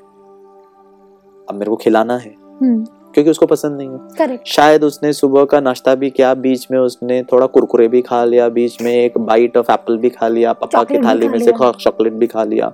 अब 1.53 1.60
मेरे 1.60 1.69
को 1.69 1.75
खिलाना 1.77 2.17
है। 2.17 2.36
हम्म, 2.62 2.83
क्योंकि 3.13 3.31
उसको 3.31 3.45
पसंद 3.45 3.77
नहीं 3.77 3.89
है। 3.89 3.98
करेक्ट 4.17 4.48
शायद 4.48 4.83
उसने 4.83 5.12
सुबह 5.13 5.43
का 5.45 5.60
नाश्ता 5.60 5.93
भी 5.95 6.10
किया 6.10 6.33
बीच 6.36 6.67
में 6.72 6.77
उसने 6.79 7.22
थोड़ा 7.24 7.48
कुरकुरे 7.48 7.88
भी 7.88 8.01
खा 8.01 8.24
लिया 8.25 8.48
बीच 8.50 8.81
में 8.81 8.91
एक 8.91 9.17
बाइट 9.19 9.57
ऑफ़ 9.57 9.72
एप्पल 9.72 9.98
भी 9.98 10.10
खा 10.10 10.27
लिया 10.27 10.53
पापा 10.53 10.83
की 10.83 10.98
थाली 10.98 11.27
में 11.29 11.38
से 11.39 11.51
चॉकलेट 11.51 12.13
भी 12.13 12.27
खा 12.27 12.43
लिया 12.43 12.69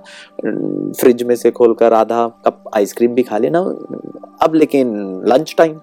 फ्रिज 1.00 1.22
में 1.22 1.34
से 1.36 1.50
खोलकर 1.50 1.92
आधा 1.92 2.26
कप 2.46 2.70
आइसक्रीम 2.76 3.14
भी 3.14 3.22
खा 3.22 3.38
लिया। 3.38 3.50
ना 3.52 3.60
अब 4.42 4.54
लेकिन 4.54 4.96
लंच 5.28 5.54
टाइम 5.58 5.80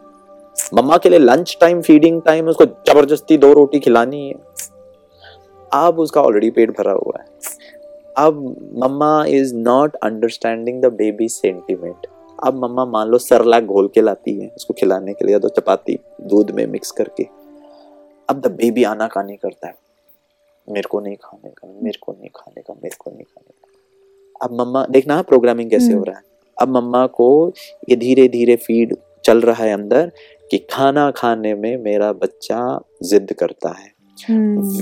मम्मा 0.74 0.98
के 0.98 1.10
लिए 1.10 1.20
लंच 1.20 1.58
टाइम 1.62 1.82
फीडिंग 1.82 2.22
टाइम 2.22 2.48
उसको 2.48 2.66
ज़बरदस्ती 2.66 3.38
दो 3.38 3.54
रोटी 3.54 3.80
खिलानी 3.80 4.28
है। 4.28 4.34
अब 5.72 6.00
उसका 6.00 6.22
ऑलरेडी 6.22 6.50
पेट 6.50 6.78
भरा 6.78 6.92
हुआ 6.94 7.20
है। 7.20 7.26
अब 8.18 8.44
mama 8.84 9.26
is 9.30 9.56
not 9.56 9.96
understanding 9.96 10.82
the 10.82 10.94
baby 10.94 11.28
sentiment 11.30 12.08
अब 12.46 12.64
मम्मा 12.66 12.86
मान 12.86 13.08
लो 13.08 13.18
सरलाक 13.18 13.64
घोल 13.64 13.88
के 13.88 14.02
लाती 14.02 14.40
है 14.40 14.48
उसको 14.48 14.74
खिलाने 14.74 15.14
के 15.14 15.26
लिए 15.26 15.34
या 15.34 15.40
तो 15.40 15.50
चपाती 15.50 15.98
दूध 16.22 16.52
में 16.52 16.66
मिक्स 16.68 16.92
करके। 16.92 17.24
अब 18.30 18.42
द 18.42 18.52
बेबी 18.52 18.84
आना 18.84 19.08
कानी 19.08 19.36
करता 19.36 19.68
है। 19.68 19.76
मेरे 20.68 20.88
को 20.92 21.00
नहीं 21.00 21.16
खाने 21.16 21.50
का 21.50 21.68
मेरे 21.84 22.00
को 22.02 22.12
नहीं 22.12 22.30
खाने 22.36 22.62
का 22.62 22.74
मेरे 22.74 22.96
को 23.00 23.12
नहीं 23.12 23.24
खाने 23.24 23.52
का। 23.52 24.46
अब 24.46 24.62
मम्मा 24.62 24.86
देखना 24.90 25.22
प्रोग्रामिंग 25.22 25.70
कैसे 25.70 25.86
हो 25.86 25.94
हम्म। 25.94 26.04
रहा 26.04 26.18
है। 26.18 26.24
अब 26.58 26.78
मम्मा 26.78 27.06
को 27.08 27.54
ये 27.90 27.96
धीरे 27.96 28.28
धीरे 28.28 28.56
फ़ीड 28.56 28.96
चल 29.26 29.42
रहा 29.42 29.64
है 29.64 29.74
अंदर 29.74 30.12
कि 30.52 30.58
खाना 30.58 31.12
खाने 31.12 31.54
में 31.54 31.78
मेरा 31.78 32.12
बच्चा 32.14 32.80
जिद 33.04 33.34
करता 33.34 33.70
है। 33.70 33.96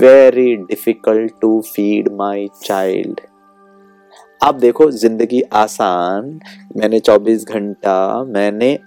Very 0.00 0.56
difficult 0.56 1.32
to 1.40 1.60
feed 1.60 2.08
my 2.12 2.48
child 2.64 3.20
अब 4.40 4.58
देखो 4.58 4.90
ज़िंदगी 4.92 5.40
आसान। 5.54 6.38
मैंने 6.76 7.00
24 7.00 7.44
घंटा 7.44 8.22
मैंने 8.24 8.78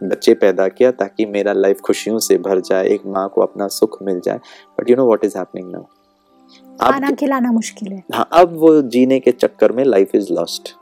बच्चे 0.00 0.34
पैदा 0.34 0.68
किया 0.68 0.90
ताकि 0.92 1.26
मेरा 1.26 1.52
लाइफ 1.52 1.80
खुशियों 1.80 2.18
से 2.18 2.36
भर 2.38 2.60
जाए 2.60 2.88
एक 2.88 3.06
माँ 3.06 3.28
को 3.34 3.42
अपना 3.42 3.68
सुख 3.68 3.98
मिल 4.02 4.20
जाए। 4.24 4.38
But 4.80 4.90
you 4.90 4.96
know 4.96 5.06
what 5.06 5.24
is 5.24 5.38
happening 5.38 5.70
now 5.72 5.82
खाना 6.80 7.10
खिलाना 7.10 7.52
मुश्किल 7.52 7.92
है। 7.92 8.02
हाँ 8.14 8.28
अब 8.32 8.56
वो 8.56 8.80
जीने 8.82 9.18
के 9.20 9.32
चक्कर 9.32 9.72
में 9.72 9.84
लाइफ 9.84 10.14
इज़ 10.14 10.32
लॉस्ट 10.32 10.74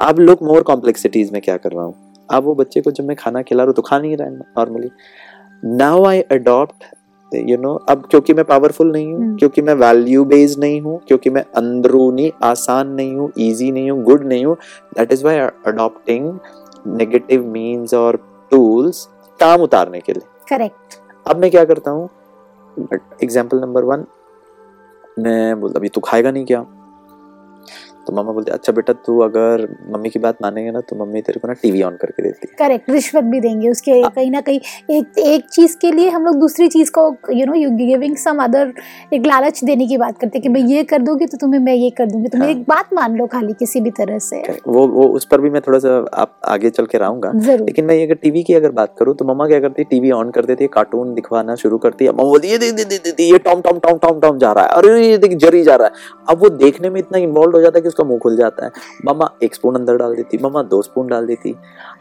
अब 0.00 0.18
लोग 0.18 0.42
मोर 0.42 0.62
कॉम्प्लेक्सिटीज 0.62 1.30
में 1.32 1.40
क्या 1.42 1.56
कर 1.56 1.72
रहा 1.72 1.84
हूँ 1.84 1.94
अब 2.28 2.44
वो 2.44 2.54
बच्चे 2.54 2.80
को 2.80 2.90
जब 2.90 3.04
मैं 3.04 3.16
खाना 3.16 3.42
खिला 3.42 3.62
रहा 3.62 3.68
हूँ 3.68 3.74
तो 3.74 3.82
खा 3.82 3.98
नहीं 3.98 4.16
रहा 4.16 4.28
है 4.28 4.34
normally 4.34 4.90
now 5.64 6.04
I 6.04 6.20
adopt 6.32 6.84
you 7.38 7.56
you 7.56 7.62
know 7.62 7.68
know? 7.68 7.90
अब 7.90 8.06
क्योंकि 8.10 8.34
मैं 8.34 8.44
पावरफुल 8.44 8.92
नहीं 8.92 9.12
हूँ 9.12 9.28
hmm. 9.28 9.38
क्योंकि 9.38 9.62
मैं 9.62 9.74
वैल्यू 9.76 10.24
बेस्ड 10.24 10.60
नहीं 10.60 10.80
हूँ 10.80 11.00
क्योंकि 11.08 11.30
मैं 11.30 11.44
अंदरूनी 11.56 12.32
आसान 12.42 12.88
नहीं 12.90 13.14
हूँ 13.16 13.30
ईजी 13.38 13.70
नहीं 13.72 13.90
हूँ 13.90 14.02
गुड 14.04 14.26
नहीं 14.26 14.44
हूँ 14.44 14.56
that 14.96 15.12
is 15.12 15.24
why 15.24 15.38
adopting 15.38 16.32
negative 16.86 17.46
means 17.46 17.94
और 17.94 18.16
टूल्स 18.52 19.08
काम 19.40 19.62
उतारने 19.62 20.00
के 20.00 20.12
लिए 20.12 20.28
करेक्ट 20.48 20.98
अब 21.26 21.36
मैं 21.36 21.50
क्या 21.50 21.64
करता 21.64 21.90
हूँ 21.90 22.08
एग्ज़ाम्पल 23.22 23.60
नंबर 23.60 23.84
वन 23.84 24.04
मैं 25.18 25.60
बोलता 25.60 25.78
अभी 25.78 25.88
तू 25.88 26.00
खाएगा 26.00 26.30
नहीं 26.30 26.44
क्या 26.44 26.64
तो 28.06 28.12
मम्मा 28.12 28.32
बोलते 28.32 28.50
अच्छा 28.52 28.72
बेटा 28.72 28.92
तू 29.06 29.18
अगर 29.20 29.66
मम्मी 29.92 30.10
की 30.10 30.18
बात 30.18 30.42
मानेंगे 30.42 30.70
ना 30.70 30.80
तो 30.80 30.96
मम्मी 30.96 31.20
तेरे 31.22 31.40
को 31.40 31.48
ना 31.48 31.54
टीवी 31.62 31.82
ऑन 31.82 31.96
करके 32.00 32.22
देती 32.22 32.48
है। 32.48 32.54
करेक्ट 32.58 32.90
रिश्वत 32.90 33.24
भी 33.24 33.40
देंगे 33.40 33.70
उसके 33.70 34.02
कहीं 34.04 34.30
ना 34.30 34.40
कहीं 34.40 34.60
एक 34.90 35.18
एक 35.18 35.48
चीज़ 35.50 35.76
के 35.80 35.90
लिए 35.92 36.08
हम 36.10 36.24
लोग 36.24 36.38
दूसरी 36.40 36.68
चीज़ 36.68 36.90
को 36.90 37.06
you 37.32 37.46
know 37.46 37.54
you 37.54 37.70
giving 37.76 38.16
some 38.16 38.42
other 38.44 38.72
एक 39.14 39.26
लालच 39.26 39.62
देने 39.64 39.86
की 39.86 39.96
बात 39.98 40.18
करते 40.18 40.38
हैं 40.38 40.42
कि 40.42 40.48
भाई 40.48 40.72
ये 40.72 40.84
कर 40.84 41.02
दोगे 41.02 41.26
तो 41.26 41.38
तुम्हें 41.38 41.60
मैं 41.60 41.74
ये 41.74 41.90
कर 41.92 42.06
दूँगी। 42.06 42.28
तुम 42.28 42.42
हाँ। 42.42 42.48
एक 42.50 42.62
बात 42.68 42.92
मान 42.94 43.16
लो 43.16 43.26
खाली 43.26 43.52
किसी 43.58 43.80
भी 43.80 43.90
तरह 43.92 44.18
से। 44.20 44.42
वो 44.68 44.86
वो 44.88 45.08
उस 45.16 45.24
पर 45.24 45.40
भी 45.40 45.50
मैं 45.50 45.60
थोड़ा 45.66 45.78
सा 45.78 45.96
आप 46.14 46.34
आगे 46.48 46.70
चल 46.70 46.86
के 46.86 46.98
रहूँगा। 46.98 47.32
लेकिन 47.36 47.84
मैं 47.84 47.94
ये 47.96 48.04
अगर 48.06 48.14
टीवी 48.22 48.42
की 48.42 48.54
अगर 48.54 48.70
बात 48.72 48.94
करूँ 48.98 49.14
तो 49.16 49.24
मम्मा 49.24 49.46
क्या 49.48 49.60
करती 49.60 49.84
टीवी 49.84 50.10
ऑन 50.12 50.30
कर 50.30 50.44
देती 50.44 50.64
है 50.64 50.68
कार्टून 50.74 51.14
दिखवाना 51.14 51.54
शुरू 51.56 51.78
करती 51.78 52.04
है। 52.04 52.12
मम्मा 52.12 52.24
बोलती 52.24 52.48
ये 52.48 52.58
देख 52.58 53.20
ये 53.20 53.38
Tom 53.44 53.60
Tom 53.60 53.78
Tom 53.78 53.98
Tom 53.98 54.20
Tom 54.20 54.38
जा 54.38 54.52
रहा 54.52 54.64
है। 54.64 54.70
अरे 54.72 55.06
ये 55.06 55.18
देख 55.18 55.36
जरी 55.38 55.62
जा 55.62 55.76
रहा 55.76 55.86
है। 55.86 56.24
अब 56.28 56.42
वो 56.42 56.48
देखने 56.56 56.90
में 56.90 56.98
इतना 57.00 57.18
इन्वॉल्व 57.18 57.56
हो 57.56 57.60
जाता 57.62 57.78
है 57.78 57.82
कि 57.82 57.90
उसका 57.94 58.04
मुँह 58.04 58.18
खुल 58.18 58.36
जाता 58.36 58.64
है। 58.64 58.70
मम्मा 59.06 59.30
एक 59.42 59.54
स्पून 59.54 59.74
अंदर 59.74 59.96
डाल 59.96 60.14
देती। 60.16 60.38
मम्मा 60.38 60.62
दो 60.62 60.82
स्पून 60.82 61.06
डाल 61.06 61.26
देती। 61.26 61.54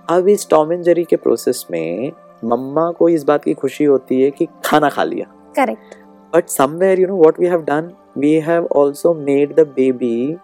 अब 0.10 0.28
इस 0.28 0.50
टॉम 0.50 0.72
एंड 0.74 0.84
जेरी 0.84 1.04
के 1.04 1.16
प्रोसेस 1.16 1.66
में 1.72 2.12
मम्मा 2.46 2.92
को 2.92 3.10
इस 3.10 3.24
बात 3.24 3.44
की 3.44 3.54
खुशी 3.54 3.84
होती 3.84 4.22
है 4.22 4.32
कि 4.32 4.48
खाना 4.66 4.90
खा 4.90 5.04
लिया। 5.04 5.34
Correct 5.56 6.02
but 6.34 6.48
somewhere 6.52 6.94
you 7.00 7.08
know 7.10 7.18
what 7.18 7.40
we 7.42 7.50
have 7.50 7.66
done? 7.66 7.90
We 8.16 8.30
have 8.46 8.64
also 8.80 9.10
made 9.26 9.52
the 9.58 9.66
baby 9.76 10.38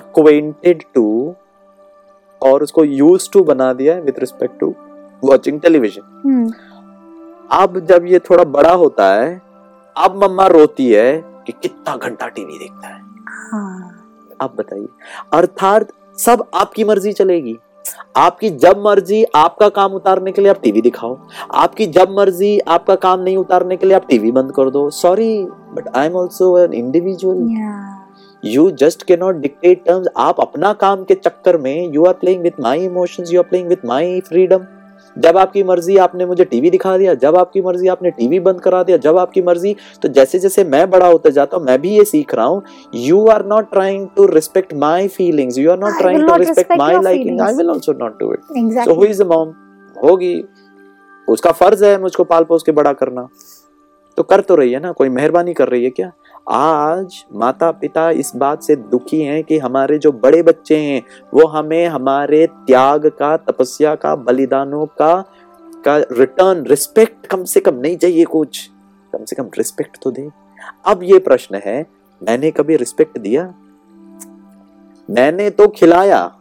acquainted 0.00 0.84
to 0.96 1.02
और 2.42 2.62
उसको 2.62 2.84
यूज़ 2.84 3.28
टू 3.32 3.42
बना 3.44 3.72
दिया 3.72 3.98
with 3.98 4.18
respect 4.18 4.58
to 4.60 4.74
watching 5.24 5.60
television 5.60 6.52
अब 7.52 7.78
जब 7.88 8.06
ये 8.06 8.18
थोड़ा 8.18 8.44
बड़ा 8.44 8.72
होता 8.72 9.12
है 9.14 9.40
अब 9.96 10.22
मम्मा 10.24 10.46
रोती 10.46 10.90
है 10.92 11.24
कि 11.46 11.52
कितना 11.52 11.96
घंटा 11.96 12.28
टीवी 12.28 12.58
देखता 12.58 12.88
है। 12.88 13.00
हाँ। 13.28 14.01
आप 14.42 14.54
बताइए। 14.58 14.86
अर्थात 15.34 15.92
सब 16.18 16.44
आपकी 16.54 16.84
मर्ज़ी 16.84 17.12
चलेगी। 17.12 17.56
आपकी 18.16 18.48
जब 18.52 18.82
मर्ज़ी 18.82 19.22
आपका 19.34 19.68
काम 19.68 19.92
उतारने 19.94 20.32
के 20.32 20.42
लिए 20.42 20.50
आप 20.50 20.60
टीवी 20.62 20.80
दिखाओ। 20.82 21.16
आपकी 21.54 21.86
जब 21.88 22.10
मर्ज़ी 22.18 22.58
आपका 22.68 22.94
काम 22.96 23.20
नहीं 23.20 23.36
उतारने 23.36 23.76
के 23.76 23.86
लिए 23.86 23.96
आप 23.96 24.06
टीवी 24.08 24.30
बंद 24.32 24.52
कर 24.56 24.70
दो। 24.70 24.88
Sorry 24.92 25.44
but 25.74 25.88
I 25.96 26.06
am 26.06 26.16
also 26.16 26.56
an 26.58 26.72
individual 26.74 27.48
you 28.44 28.70
just 28.78 29.02
can 29.02 29.16
not 29.16 29.36
dictate 29.36 29.84
terms 29.86 30.08
आप 30.18 30.40
अपना 30.40 30.72
काम 30.74 31.02
के 31.04 31.14
चक्कर 31.14 31.56
में 31.58 31.92
you 31.94 32.04
are 32.04 32.12
playing 32.20 32.42
with 32.42 32.60
my 32.60 32.84
emotions 32.84 33.32
you 33.32 33.40
are 33.40 33.48
playing 33.48 33.68
with 33.68 33.84
my 33.86 34.20
freedom 34.28 34.64
जब 35.18 35.36
आपकी 35.38 35.62
मर्ज़ी 35.62 35.96
आपने 35.96 36.26
मुझे 36.26 36.44
टीवी 36.44 36.70
दिखा 36.70 36.96
दिया 36.98 37.14
जब 37.14 37.36
आपकी 37.36 37.60
मर्ज़ी 37.62 37.88
आपने 37.88 38.10
टीवी 38.10 38.40
बंद 38.40 38.60
करा 38.60 38.82
दिया 38.82 38.96
जब 38.96 39.18
आपकी 39.18 39.42
मर्ज़ी 39.42 39.74
तो 40.02 40.08
जैसे 40.08 40.38
जैसे 40.38 40.64
मैं 40.64 40.88
बड़ा 40.90 41.06
होता 41.06 41.30
जाता 41.30 41.56
हूँ 41.56 41.64
मैं 41.66 41.80
भी 41.80 41.96
ये 41.96 42.04
सीख 42.04 42.34
रहा 42.34 42.46
हूँ 42.46 42.62
you 42.94 43.26
are 43.26 43.46
not 43.46 43.70
trying 43.70 44.08
to 44.16 44.26
respect 44.26 44.74
my 44.74 45.08
feelings 45.08 45.58
you 45.58 45.70
are 45.70 45.78
not 45.78 45.98
trying 45.98 46.28
to 46.28 46.36
respect 46.36 46.72
my 46.78 47.02
liking 47.02 47.40
I 47.40 47.54
will 47.54 47.70
also 47.70 47.92
not 47.92 48.18
do 48.20 48.32
it 48.32 48.84
so 48.84 48.94
who 48.94 49.04
is 49.04 49.22
mom 49.22 49.52
होगी। 50.04 50.34
उसका 51.28 51.52
फ़र्ज़ 51.52 51.84
है 51.84 52.00
मुझको 52.00 52.24
पाल 52.24 52.44
पोस 52.44 52.62
के 52.62 52.72
बड़ा 52.72 52.92
करना। 52.92 53.28
तो 54.18 54.22
कर 54.22 54.40
तो 54.40 54.54
रही 54.54 54.72
है 54.72 54.80
ना 54.80 54.92
कोई 54.92 55.08
मेहरबानी 55.08 55.54
कर 55.54 55.68
रही 55.68 55.84
है 55.84 55.90
क्या? 55.90 56.10
आज 56.50 57.24
माता 57.34 57.70
पिता 57.70 58.10
इस 58.10 58.32
बात 58.36 58.62
से 58.62 58.76
दुखी 58.76 59.22
हैं 59.22 59.44
कि 59.44 59.58
हमारे 59.58 59.98
जो 59.98 60.12
बड़े 60.12 60.42
बच्चे 60.42 60.76
हैं, 60.76 61.02
वो 61.34 61.46
हमें 61.46 61.86
हमारे 61.86 62.46
त्याग 62.46 63.06
का, 63.06 63.36
तपस्या 63.36 63.94
का, 63.94 64.16
बलिदानों 64.16 64.86
का 64.86 65.24
का 65.84 65.98
रिटर्न 65.98 66.66
रिस्पेक्ट 66.66 67.26
कम 67.26 67.44
से 67.44 67.60
कम 67.60 67.74
नहीं 67.74 67.96
चाहिए 67.96 68.24
कुछ। 68.24 68.70
कम 69.12 69.24
से 69.24 69.36
कम 69.36 69.44
रिस्पेक्ट 69.44 69.98
तो 70.02 70.10
दे। 70.10 70.30
अब 70.86 71.00
ये 71.02 71.18
प्रश्न 71.18 71.60
है, 71.64 71.86
मैंने 72.22 72.50
कभी 72.50 72.76
रिस्पेक्ट 72.76 73.18
दिया? 73.18 73.54
मैंने 75.10 75.50
तो 75.50 75.68
खिलाया। 75.68 76.36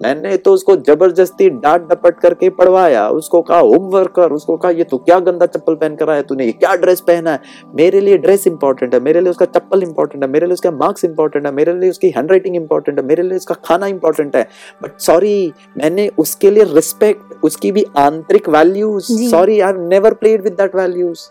मैंने 0.00 0.36
तो 0.36 0.52
उसको 0.54 0.74
ज़बरदस्ती 0.76 1.48
डांट 1.52 1.88
डपट 1.88 2.18
करके 2.20 2.48
पढ़वाया। 2.50 3.08
उसको 3.10 3.40
कहा 3.42 3.58
होमवर्क 3.58 4.10
कर। 4.16 4.32
उसको 4.32 4.56
कहा 4.56 4.70
ये 4.70 4.84
तो 4.84 4.98
क्या 4.98 5.18
गंदा 5.20 5.46
चप्पल 5.46 5.74
पहन 5.74 5.96
कर 5.96 6.10
आया? 6.10 6.22
तूने 6.22 6.44
ये 6.46 6.52
क्या 6.52 6.74
ड्रेस 6.74 7.00
पहना 7.00 7.32
है? 7.32 7.40
मेरे 7.76 8.00
लिए 8.00 8.18
ड्रेस 8.18 8.46
इंपॉर्टेंट 8.46 8.94
है 8.94 9.00
मेरे 9.00 9.20
लिए 9.20 9.30
उसका 9.30 9.46
चप्पल 9.46 9.82
इंपॉर्टेंट 9.82 10.24
है 10.24 10.30
मेरे 10.30 10.46
लिए 10.46 10.54
उसका 10.54 10.70
मार्क्स 10.72 11.04
इंपॉर्टेंट 11.04 11.46
है 11.46 11.52
मेरे 11.52 11.74
लिए 11.74 11.90
उसकी 11.90 12.10
हैंड 12.16 12.30
राइटिंग 12.30 12.56
इंपॉर्टेंट 12.56 12.98
है 12.98 13.04
मेरे 13.06 13.22
लिए 13.22 13.36
उसका 13.36 13.54
खाना 13.64 13.86
इंपॉर्टेंट 13.86 14.36
है। 14.36 14.46
बट 14.82 14.98
सॉरी 15.00 15.52
मैंने 15.78 16.08
उसके 16.18 16.50
लिए 16.50 16.64
रिस्पेक्ट 16.74 17.44
उसकी 17.44 17.72
भी 17.72 17.84
आंतरिक 17.98 18.48
values 18.48 19.12
sorry 19.30 19.60
I 19.60 19.72
have 19.72 19.88
never 19.88 20.14
played 20.14 20.42
with 20.42 20.52
that 20.52 20.76
values 20.76 21.28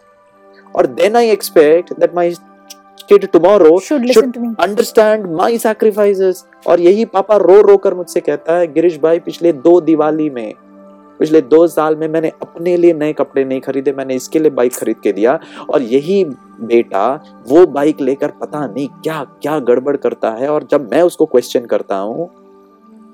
और 0.76 0.88
then 0.88 1.16
I 1.16 1.30
expect 1.30 1.94
that 2.00 2.16
my 2.16 2.34
kid 3.10 3.26
tomorrow 3.34 3.80
Should 3.80 4.06
listen 4.06 4.14
should 4.14 4.34
to 4.34 4.42
me. 4.42 4.50
understand 4.66 5.28
my 5.40 5.52
sacrifices. 5.66 6.44
और 6.68 6.82
यही 6.82 7.06
पापा 7.06 7.36
रो 7.38 7.62
रो 7.62 7.78
कर 7.78 7.94
मुझसे 7.94 8.20
कहता 8.22 8.58
है 8.58 8.68
गिरीश 8.74 9.00
भाई 9.02 9.20
पिछले 9.20 9.54
दो 9.68 9.80
दिवाली 9.82 10.30
में 10.30 10.54
पिछले 11.20 11.42
दो 11.42 11.66
साल 11.68 11.96
में 11.96 12.08
मैंने 12.08 12.32
अपने 12.42 12.76
लिए 12.78 12.94
नए 12.94 13.14
कपड़े 13.14 13.44
नहीं 13.46 13.62
खरीदे 13.62 13.92
मैंने 13.92 14.16
इसके 14.16 14.40
लिए 14.40 14.52
बाइक 14.52 14.74
खरीद 14.74 15.00
के 15.04 15.12
दिया। 15.14 15.40
और 15.70 15.82
यही 15.82 16.24
बेटा 16.62 17.06
वो 17.48 17.66
बाइक 17.68 18.02
लेकर 18.02 18.32
पता 18.42 18.66
नहीं 18.68 18.88
क्या 19.04 19.24
क्या 19.42 19.60
गड़बड़ 19.70 19.96
करता 19.98 20.32
है। 20.32 20.50
और 20.50 20.68
जब 20.72 20.90
मैं 20.92 21.02
उसको 21.02 21.26
क्वेश्चन 21.26 21.66
करता 21.66 21.98
हूँ 21.98 22.30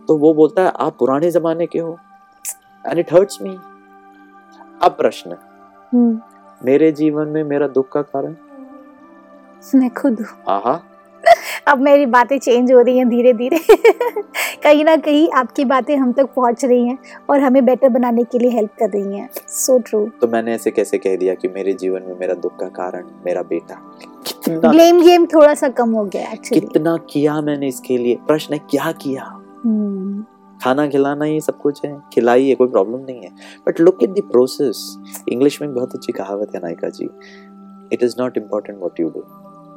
तो 0.07 0.17
वो 0.17 0.33
बोलता 0.33 0.63
है 0.63 0.71
आप 0.79 0.95
पुराने 0.99 1.31
जमाने 1.31 1.65
के 1.65 1.79
हो 1.79 1.97
एंड 2.85 2.99
इट 2.99 3.13
हर्ट्स 3.13 3.41
मी 3.41 3.57
अब 4.81 4.95
प्रश्न 4.97 5.35
हम्म, 5.91 6.19
मेरे 6.61 6.91
जीवन 6.91 7.27
में 7.27 7.43
मेरा 7.43 7.67
दुख 7.67 7.91
का 7.91 8.01
कारण? 8.01 8.35
मैं 9.75 9.89
खुद। 9.91 10.25
हूँ 10.45 10.79
अब 11.67 11.81
मेरी 11.81 12.05
बातें 12.05 12.37
चेंज 12.37 12.71
हो 12.71 12.79
रही 12.81 12.97
हैं 12.97 13.07
धीरे 13.09 13.31
धीरे 13.33 13.57
कहीं 14.63 14.83
ना 14.85 14.95
कहीं 14.97 15.27
आपकी 15.35 15.65
बातें 15.65 15.95
हम 15.97 16.11
तक 16.13 16.29
पहुँच 16.35 16.63
रही 16.65 16.87
हैं 16.87 16.97
और 17.29 17.39
हमें 17.39 17.65
बेटर 17.65 17.89
बनाने 17.89 18.23
के 18.23 18.39
लिए 18.39 18.49
हेल्प 18.51 18.71
कर 18.79 18.89
रही 18.89 19.17
हैं। 19.17 19.29
सो 19.49 19.77
ट्रू 19.79 20.05
तो 20.21 20.27
मैंने 20.27 20.53
ऐसे 20.53 20.71
कैसे 20.71 20.97
कह 20.97 21.15
दिया 21.17 21.33
कि 21.35 21.47
मेरे 21.47 21.73
जीवन 21.73 22.03
में 22.07 22.19
मेरा 22.19 22.33
दुख 22.35 22.57
का 22.59 22.67
कारण 22.69 23.05
मेरा 23.25 23.41
बेटा। 23.43 23.75
कितना 24.27 24.69
ब्लेम 24.69 25.01
गेम 25.01 25.25
थोड़ा 25.25 25.53
सा 25.53 25.69
कम 25.69 25.91
हो 25.91 26.03
गया 26.05 26.31
एक्चुअली 26.31 26.59
कितना 26.59 26.95
किया 27.09 27.39
मैंने 27.41 27.67
इसके 27.67 27.97
लिए? 27.97 28.15
प्रश्न 28.27 28.53
है 28.53 28.59
क्या 28.69 28.91
किया? 29.01 29.23
खाना 30.63 30.87
खिलाना 30.87 31.25
ही 31.25 31.39
सब 31.41 31.57
कुछ 31.57 31.85
है 31.85 31.95
खिलाइए 32.13 32.55
कोई 32.55 32.67
प्रॉब्लम 32.67 33.05
नहीं 33.05 33.21
है। 33.21 33.29
But 33.67 33.79
look 33.79 34.03
at 34.03 34.09
the 34.09 34.21
process 34.31 34.85
English 35.29 35.61
में 35.61 35.73
बहुत 35.73 35.95
अच्छी 35.95 36.13
कहावत 36.13 36.55
है 36.55 36.61
Nayka 36.63 36.89
ji. 36.89 37.09
It 37.93 38.03
is 38.03 38.15
not 38.19 38.37
important 38.37 38.79
what 38.79 38.99
you 38.99 39.09
do 39.09 39.25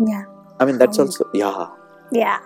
I 0.01 0.67
mean 0.67 0.79
that's 0.79 0.97
How- 0.97 1.07
also 1.07 1.31
yeah 1.37 1.75
yeah 2.15 2.39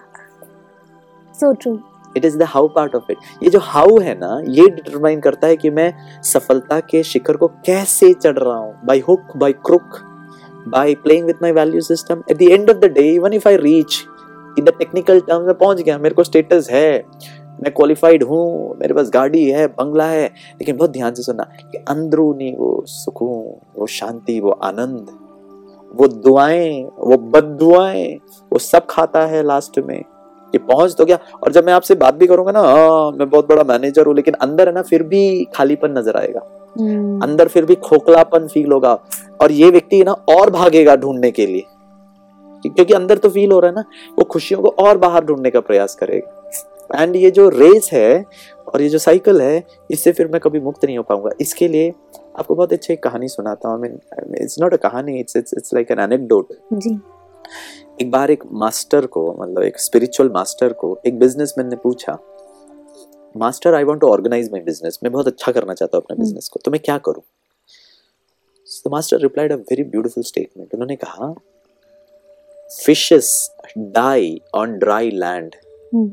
so 1.40 1.52
true 1.52 1.78
it 2.16 2.24
is 2.24 2.38
the 2.38 2.42
how 2.42 2.68
part 2.68 2.94
of 2.94 3.10
it 3.10 3.18
ये 3.42 3.50
जो 3.50 3.58
how 3.58 3.98
है 3.98 4.14
ना 4.18 4.42
ये 4.48 4.66
डिटरमाइन 4.66 5.20
करता 5.20 5.46
है 5.46 5.56
कि 5.56 5.70
मैं 5.70 5.92
सफलता 6.22 6.80
के 6.80 7.02
शिखर 7.02 7.36
को 7.36 7.48
कैसे 7.48 8.12
चढ़ 8.14 8.38
रहा 8.38 8.56
हूँ? 8.56 8.74
By 8.84 9.00
hook 9.00 9.36
by 9.36 9.52
crook 9.52 9.98
by 10.68 10.94
playing 10.94 11.26
with 11.26 11.34
my 11.42 11.52
value 11.52 11.80
system 11.80 12.22
at 12.30 12.36
the 12.36 12.42
end 12.42 12.70
of 12.70 12.76
the 12.76 12.84
day 12.84 13.12
even 13.14 13.32
if 13.32 13.48
I 13.48 13.56
reach 13.56 14.04
in 14.58 14.64
the 14.64 14.68
technical 14.68 15.20
terms 15.20 15.46
में 15.46 15.54
पहुँच 15.54 15.80
गया 15.82 15.98
मेरे 15.98 16.14
को 16.14 16.24
स्टेटस 16.24 16.68
है 16.70 17.04
मैं 17.62 17.72
क्वालिफाइड 17.74 18.22
हूँ 18.22 18.76
मेरे 18.78 18.94
पास 18.94 19.10
गाड़ी 19.14 19.44
है 19.50 19.66
बंगला 19.66 20.04
है 20.04 20.24
लेकिन 20.26 20.76
बहुत 20.76 20.90
ध्यान 20.90 21.14
से 21.14 21.22
सुनना 21.22 21.44
कि 21.62 21.78
अंदरूनी 21.88 22.54
वो 22.58 22.82
सुकून 22.86 23.80
वो 23.80 23.86
शांति 23.86 24.40
वो 24.40 24.50
आनंद 24.50 25.18
वो 25.94 26.08
दुआएँ 26.08 26.82
वो 26.98 27.16
बददुआएँ 27.30 28.14
वो 28.52 28.58
सब 28.58 28.86
खाता 28.90 29.24
है 29.26 29.42
लास्ट 29.42 29.78
में। 29.78 30.02
कि 30.52 30.58
पहुँच 30.58 30.94
तो 30.98 31.04
गया। 31.04 31.18
और 31.34 31.52
जब 31.52 31.66
मैं 31.66 31.72
आपसे 31.72 31.94
बात 31.94 32.14
भी 32.14 32.26
करूँगा 32.26 32.52
ना 32.52 32.60
हाँ 32.60 33.10
मैं 33.10 33.28
बहुत 33.30 33.48
बड़ा 33.48 33.62
मैनेजर 33.64 34.06
हूँ 34.06 34.14
लेकिन 34.14 34.34
अंदर 34.34 34.68
है 34.68 34.74
ना 34.74 34.82
फिर 34.82 35.02
भी 35.02 35.44
खालीपन 35.54 35.98
नज़र 35.98 36.16
आएगा। 36.16 36.40
अंदर 37.24 37.48
फिर 37.48 37.64
भी 37.64 37.74
खोखलापन 37.74 38.46
फील 38.48 38.72
होगा। 38.72 38.92
और 39.40 39.52
ये 39.52 39.70
व्यक्ति 39.70 39.98
है 39.98 40.04
ना 40.04 40.12
और 40.12 40.50
भागेगा 40.50 40.96
ढूँढने 40.96 41.30
के 41.30 41.46
लिए। 41.46 41.64
क्योंकि 42.62 42.94
अंदर 42.94 43.18
तो 43.18 43.28
फील 43.30 43.52
हो 43.52 43.60
रहा 43.60 43.68
है 43.68 43.74
ना 43.74 43.84
वो 44.18 44.24
खुशियों 44.24 44.60
को 44.62 44.68
और 44.78 44.98
बाहर 44.98 45.24
ढूँढने 45.24 45.50
का 45.50 45.60
प्रयास 45.60 45.94
करेगा। 45.94 46.39
एंड 46.90 47.16
ये 47.16 47.30
जो 47.30 47.48
रेस 47.48 47.88
है 47.92 48.24
और 48.66 48.82
ये 48.82 48.88
जो 48.88 48.98
साइकिल 48.98 49.40
है 49.40 49.62
इससे 49.90 50.12
फिर 50.12 50.28
मैं 50.32 50.40
कभी 50.40 50.60
मुक्त 50.60 50.84
नहीं 50.84 50.96
हो 50.98 51.02
पाऊँगा। 51.02 51.30
इसके 51.40 51.68
लिए 51.68 51.92
आपको 52.38 52.54
बहुत 52.54 52.72
अच्छी 52.72 52.92
एक 52.92 53.02
कहानी 53.02 53.28
सुनाता 53.28 53.68
हूँ। 53.68 53.76
I 53.76 53.88
mean 53.88 54.34
it's 54.42 54.60
not 54.60 54.74
a 54.74 54.76
कहानी 54.78 55.18
it's 55.20 55.36
it's 55.36 55.54
it's 55.58 55.74
like 55.74 55.90
an 55.90 56.00
anecdote 56.00 56.52
जी। 56.74 56.98
एक 58.00 58.10
बार 58.10 58.30
एक 58.30 58.44
मास्टर 58.54 59.06
को 59.06 59.30
मतलब 59.40 59.62
एक 59.62 59.80
स्पिरिचुअल 59.80 60.30
मास्टर 60.34 60.72
को 60.72 60.98
एक 61.06 61.18
बिजनेसमैन 61.18 61.68
ने 61.68 61.76
पूछा 61.76 62.18
master 63.34 63.74
I 63.74 63.84
want 63.84 64.00
to 64.00 64.08
organise 64.08 64.50
my 64.52 64.60
business 64.60 64.98
मैं 65.02 65.12
बहुत 65.12 65.26
अच्छा 65.26 65.52
करना 65.52 65.74
चाहता 65.74 65.96
हूँ 65.96 66.04
अपने 66.04 66.14
हम्म। 66.14 66.24
बिज़नेस 66.24 66.48
को 66.48 66.60
तो 66.64 66.70
मैं 66.70 66.80
क्या 66.80 66.98
करूँ? 66.98 67.22
तो 68.84 68.90
master 68.90 69.20
replied 69.20 69.52
a 69.52 69.56
very 69.56 69.82
beautiful 69.84 70.24
statement 70.24 70.74
उन्होंने 70.74 70.96
कहा 70.96 71.32
fishes 72.70 73.30
die 73.78 74.40
on 74.54 74.76
dry 74.78 75.10
land 75.10 75.54
hmm. 75.94 76.12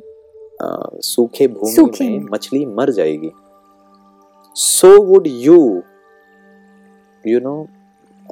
सूखे 0.61 1.47
भूमि 1.47 1.73
में। 2.09 2.25
मछली 2.31 2.65
मर 2.65 2.91
जाएगी 2.91 3.31
so 4.55 5.01
would 5.03 5.27
you 5.27 5.83
you 7.29 7.39
know 7.45 7.69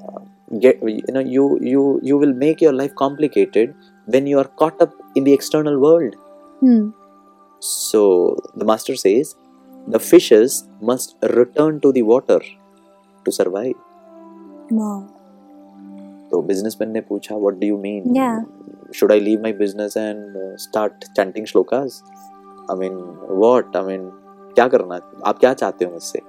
uh, 0.02 0.20
get 0.64 0.84
you 0.90 1.14
know 1.14 1.24
you 1.36 1.60
you 1.72 2.00
you 2.10 2.18
will 2.18 2.34
make 2.44 2.62
your 2.66 2.74
life 2.74 2.94
complicated 3.02 3.74
when 4.06 4.28
you 4.32 4.38
are 4.44 4.50
caught 4.62 4.84
up 4.86 4.94
in 5.18 5.24
the 5.24 5.34
external 5.34 5.80
world 5.86 6.16
hmm 6.64 6.94
so 7.62 8.02
the 8.62 8.66
master 8.72 8.96
says 8.96 9.34
the 9.96 10.02
fishes 10.12 10.56
must 10.92 11.16
return 11.40 11.80
to 11.86 11.92
the 11.98 12.04
water 12.12 12.40
to 13.26 13.36
survive 13.40 13.76
wow 14.74 15.02
तो 16.32 16.42
businessman 16.42 16.92
ने 16.92 17.02
पूछा 17.02 17.36
what 17.36 17.60
do 17.64 17.72
you 17.72 17.82
mean 17.82 18.16
Yeah. 18.16 18.40
Should 18.91 19.12
i 19.12 19.19
leave 19.19 19.41
my 19.41 19.52
business 19.52 19.95
and 19.95 20.36
uh, 20.36 20.58
start 20.58 21.06
chanting 21.15 21.45
shlokas? 21.45 22.02
I 22.69 22.76
mean 22.76 22.93
what? 23.43 23.76
I 23.76 23.82
mean 23.82 24.12
क्या 24.56 24.67
करना 24.67 24.95
आप 25.26 25.39
क्या 25.39 25.54
चाहते 25.54 25.86
हो 25.86 25.91
मुझसे? 25.91 26.19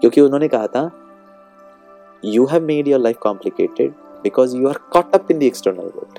क्योंकि 0.00 0.20
उन्होंने 0.20 0.48
कहा 0.48 0.66
था 0.66 0.90
you 2.24 2.46
have 2.46 2.62
made 2.62 2.86
your 2.86 2.98
life 2.98 3.18
complicated 3.26 3.92
because 4.24 4.54
you 4.54 4.68
are 4.68 4.78
caught 4.96 5.14
up 5.14 5.30
in 5.30 5.38
the 5.38 5.50
external 5.50 5.84
world. 5.84 6.18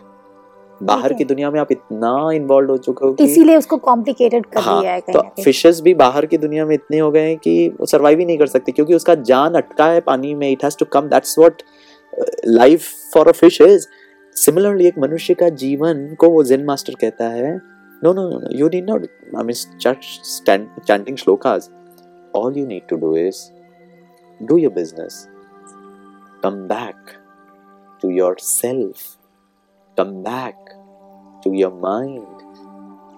बाहर 0.83 1.13
की 1.13 1.23
दुनिया 1.23 1.51
में 1.51 1.59
आप 1.59 1.71
इतना 1.71 2.31
इन्वॉल्व 2.31 2.71
हो 2.71 2.77
चुके 2.77 3.07
हो 3.07 3.15
इसीलिए 3.19 3.55
उसको 3.57 3.77
कॉम्प्लिकेटेड 3.77 4.45
कर 4.45 4.59
हाँ, 4.59 4.81
दिया 4.81 4.91
है 4.91 5.01
तो 5.01 5.43
फिशेस 5.43 5.81
भी 5.81 5.93
बाहर 5.93 6.25
की 6.25 6.37
दुनिया 6.37 6.65
में 6.65 6.75
इतने 6.75 6.99
हो 6.99 7.11
गए 7.11 7.21
हैं 7.21 7.37
कि 7.37 7.69
वो 7.69 7.85
सरवाइव 7.85 8.19
ही 8.19 8.25
नहीं 8.25 8.37
कर 8.37 8.47
सकते 8.47 8.71
क्योंकि 8.71 8.93
उसका 8.93 9.15
जान 9.15 9.53
अटका 9.53 9.85
है 9.85 10.01
पानी 10.01 10.33
में। 10.35 10.51
It 10.51 10.63
has 10.63 10.77
to 10.77 10.85
come 10.85 11.01
that's 11.01 11.39
what 11.39 11.61
life 12.45 12.85
for 13.13 13.27
a 13.27 13.31
fish 13.31 13.61
is 13.61 13.87
similarly 14.39 14.85
एक 14.87 14.97
मनुष्य 14.97 15.33
का 15.33 15.49
जीवन 15.61 16.07
को 16.19 16.29
वो 16.29 16.43
जिन 16.43 16.63
मास्टर 16.65 16.95
कहता 17.01 17.27
है 17.29 17.55
no 18.01 18.13
no 18.13 18.27
no 18.29 18.37
no 18.39 18.49
you 18.57 18.69
need 18.73 18.89
not 18.89 19.07
I 19.37 19.43
mean 19.43 19.77
church 19.77 20.43
chanting 20.87 21.17
श्लोकाज 21.17 21.69
all 22.35 22.57
you 22.57 22.65
need 22.67 22.87
to 22.89 22.95
do 22.97 23.15
is 23.17 23.41
do 24.39 24.57
your 24.57 24.73
business 24.73 25.25
come 26.43 26.61
back 26.67 27.11
to 28.01 28.09
your 28.09 28.35
self 28.41 29.03
come 29.97 30.13
back 30.23 30.69
to 31.43 31.53
your 31.53 31.73
mind 31.83 32.47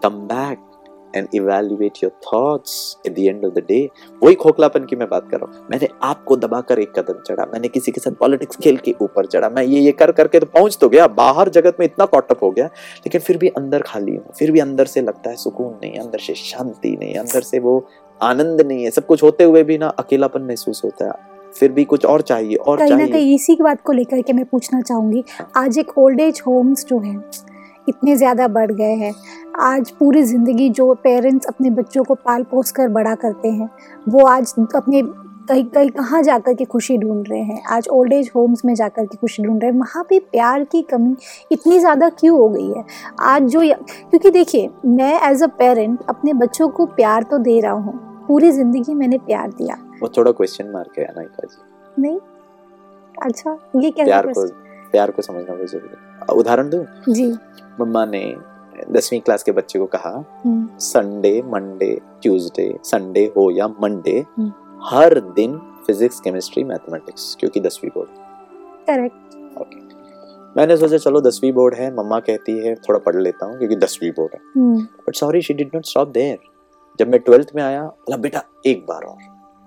come 0.04 0.20
back 0.28 0.71
and 1.15 1.28
evaluate 1.39 2.02
your 2.04 2.12
thoughts 2.26 2.74
at 3.08 3.15
the 3.15 3.28
end 3.30 3.43
of 3.43 3.54
the 3.54 3.63
day. 3.67 3.88
वही 4.24 4.36
खोखलापन 4.36 4.86
की 4.86 4.95
मैं 4.95 5.10
बात 5.10 5.30
कर 5.32 5.38
रहा 5.38 5.52
हूँ। 5.52 5.67
मैंने 5.71 5.88
आपको 6.04 6.36
दबाकर 6.36 6.80
एक 6.80 7.00
कदम 7.00 7.19
चढ़ा। 7.28 7.45
मैंने 7.45 7.67
किसी 7.67 7.91
के 7.91 8.02
साथ 8.02 8.12
पॉलिटिक्स 8.12 8.56
खेल 8.56 8.78
के 8.78 8.95
ऊपर 9.02 9.26
चढ़ा। 9.26 9.50
मैं 9.50 9.63
ये 9.63 9.80
ये 9.80 9.91
कर 9.91 10.12
करके 10.12 10.39
तो 10.39 10.45
पहुँच 10.45 10.78
तो 10.82 10.89
गया। 10.89 11.08
बाहर 11.08 11.50
जगत 11.50 11.78
में 11.80 11.86
इतना 11.86 12.06
कॉटअप 12.06 12.43
हो 12.43 12.52
गया। 12.52 12.65
लेकिन 12.65 13.21
फिर 13.21 13.38
भी 13.38 13.47
अंदर 13.47 13.82
खाली 13.82 14.12
हूँ। 14.12 14.34
फिर 14.39 14.52
भी 14.52 14.60
अंदर 14.60 14.86
से 14.86 15.02
लगता 15.02 15.30
है 15.30 15.36
सुकून 15.36 15.74
नहीं 15.74 16.00
अंदर 16.00 16.19
से 16.19 16.34
शांति 16.34 16.97
नहीं 17.00 17.13
अंदर 17.15 17.41
से 17.41 17.60
वो 17.60 17.88
आनंद 18.24 18.62
नहीं 18.62 18.84
है। 18.84 18.91
सब 18.91 19.06
कुछ 19.06 19.24
होते 19.24 19.43
हुए 19.43 19.63
भी 19.63 19.78
ना 19.78 19.88
अकेलापन 19.88 20.41
महसूस 20.41 20.82
होता 20.84 21.06
है। 21.06 21.30
फिर 21.54 21.71
भी 21.71 21.84
कुछ 21.84 22.06
और 22.06 22.21
चाहिए 22.21 22.56
और 22.56 22.78
कहीं 22.78 22.95
ना 22.95 23.06
कहीं 23.06 23.36
इसी 23.36 23.56
की 23.56 23.63
बात 23.63 23.82
को 23.82 23.93
लेकर 23.93 24.21
के 24.21 24.34
मैं 24.34 24.45
पूछना 24.45 24.82
चाहूँगी। 24.82 25.24
आज 25.58 25.78
एक 25.78 25.97
ओल्ड 25.97 26.19
एज 26.19 26.41
होम्स 26.47 26.86
जो 26.86 27.00
हैं 27.00 27.17
इतने 27.88 28.15
ज़्यादा 28.15 28.48
बढ़ 28.50 28.72
गए 28.72 28.94
हैं। 28.96 29.13
आज 29.62 29.89
पूरी 29.91 30.24
ज़िंदगी 30.24 30.70
जो 30.72 30.94
पेरेंट्स 31.04 31.48
अपने 31.48 31.70
बच्चों 31.72 32.04
को 32.04 32.15
पाल 32.15 32.44
पोस 32.44 32.72
कर 32.72 32.88
बड़ा 32.89 33.15
करते 33.15 33.50
हैं 33.50 33.70
वो 34.10 34.26
आज 34.28 34.54
अपने 34.76 35.02
कहीं 35.50 35.63
कहीं 35.65 35.89
कहाँ 35.89 36.22
जाकर 36.24 36.54
के 36.54 36.65
खुशी 36.65 36.98
ढूंढ 36.98 37.28
रहे 37.30 37.39
हैं? 37.39 37.62
आज 37.67 37.88
ओल्ड 37.91 38.13
एज 38.13 38.30
होम्स 38.36 38.63
में 38.65 38.74
जाकर 38.76 39.06
के 39.06 39.17
खुशी 39.17 39.44
ढूंढ 39.44 39.62
रहे 39.62 39.72
हैं। 39.72 39.80
वहाँ 39.80 40.04
पे 40.10 40.20
प्यार 40.22 40.63
की 40.65 40.82
कमी 40.84 41.15
इतनी 41.52 41.80
ज़्यादा 41.80 42.10
क्यों 42.12 42.38
हो 42.38 42.48
गई 42.50 42.67
है? 42.67 42.84
आज 43.22 43.44
जो 43.46 43.62
क्योंकि 43.62 44.30
देखिए 44.32 44.70
मैं 44.88 45.13
एज 45.30 45.44
अ 45.44 45.48
पेरेंट 45.60 46.00
अपने 46.10 46.34
बच्चों 46.36 46.67
को 46.70 46.86
प्यार 46.88 47.24
तो 47.24 47.38
दे 47.39 47.60
रहा 47.60 47.72
हूँ। 47.74 47.94
पूरी 48.28 48.52
ज़िंदगी 48.52 48.94
मैंने 48.94 49.17
प्यार 49.20 49.52
दिया। 49.52 49.78
वो 50.02 50.08
थोड़ा 50.17 50.32
क्वेश्चन 50.32 50.70
मार्क 50.72 51.00
है 51.00 51.08
जी। 51.41 52.02
नहीं? 52.02 52.20
अच्छा 53.17 53.58
ये 53.76 53.89
कैसे 53.91 54.06
प्यार 54.06 54.28
को? 54.28 54.46
प्यार 54.91 55.12
को 55.12 55.21
समझना 55.21 55.54
बहुत 55.54 55.69
ज़रूरी 55.69 55.89
है। 55.89 56.36
उदाहरण 56.36 56.69
दूँ? 56.69 56.86
जी। 57.10 57.32
मम्मा 57.80 58.06
ने 58.06 58.23
दसवीं 58.91 59.19
क्लास 59.21 59.43
के 59.43 59.51
बच्चे 59.51 59.80
को 59.80 59.86
कहा 59.88 60.10
हम्म, 60.45 60.67
संडे 60.80 61.41
मंडे 61.45 61.97
ट्यूसडे 62.21 62.73
संडे 62.84 63.25
हो 63.38 63.49
या 63.51 63.67
मंडे 63.67 64.17
हम्म। 64.38 64.51
हर 64.86 65.19
दिन 65.36 65.58
फिजिक्स 65.88 66.19
केमिस्ट्री 66.19 66.63
मैथमेटिक्स 66.63 67.36
क्योंकि 67.39 67.60
दसवीं 67.60 67.89
बोर्ड 67.95 68.10
करेक्ट। 68.88 69.60
ओके 69.62 69.80
मैंने 70.58 70.77
सोचा 70.77 70.97
चलो 70.97 71.21
दसवीं 71.21 71.51
बोर्ड 71.54 71.75
है 71.75 71.93
मम्मा 71.95 72.19
कहती 72.19 72.58
है 72.60 72.73
थोड़ा 72.88 72.99
पढ़ 72.99 73.15
लेता 73.17 73.45
हूँ 73.45 73.58
क्योंकि 73.58 73.75
दसवीं 73.75 74.12
बोर्ड 74.12 74.34
है। 74.34 74.39
But 75.08 75.15
sorry 75.15 75.41
she 75.41 75.54
did 75.54 75.71
not 75.75 75.86
stop 75.86 76.08
there 76.10 76.38
जब 76.99 77.12
मैं 77.12 77.19
ट्वेल्थ 77.19 77.51
में 77.56 77.63
आया 77.63 77.84
बोला 77.84 78.17
बेटा 78.17 78.43
एक 78.65 78.86
बार 78.88 79.04
और 79.04 79.17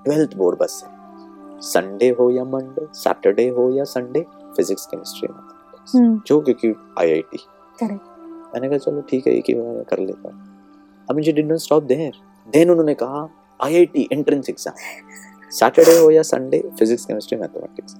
ट्वेल्थ 0.04 0.36
बोर्ड 0.36 0.58
बस 0.58 0.82
है। 0.84 0.92
संडे 1.62 2.08
हो 2.18 2.30
या 2.30 2.44
मंडे 2.44 2.86
सैटरडे 2.94 3.48
हो 3.48 3.70
या 3.70 3.84
संडे 3.84 4.24
फिजिक्स 4.56 4.86
केमिस्ट्री 4.86 5.28
मैथमेटिक्स 5.32 6.26
जो 6.28 6.40
क्योंकि 6.40 6.74
आईआईटी 7.00 7.38
मैंने 7.82 8.68
कहा 8.68 8.78
चलो 8.78 9.00
ठीक 9.10 9.26
है 9.26 9.32
एक 9.36 9.44
ही 9.48 9.54
बार 9.54 9.84
कर 9.90 9.98
लेता 9.98 10.28
हूँ। 10.28 10.36
अब 11.08 11.16
मुझे 11.16 11.32
did 11.32 11.48
not 11.48 11.58
stop 11.60 11.82
there 11.84 12.12
then 12.48 12.70
उन्होंने 12.70 12.94
कहा 13.02 13.28
आईआईटी 13.60 14.08
एंट्रेंस 14.12 14.48
एग्ज़ाम 14.50 14.74
सैटरडे 15.58 15.98
हो 15.98 16.10
या 16.10 16.22
संडे 16.32 16.62
फिजिक्स 16.78 17.04
केमिस्ट्री 17.06 17.38
मैथमेटिक्स 17.38 17.96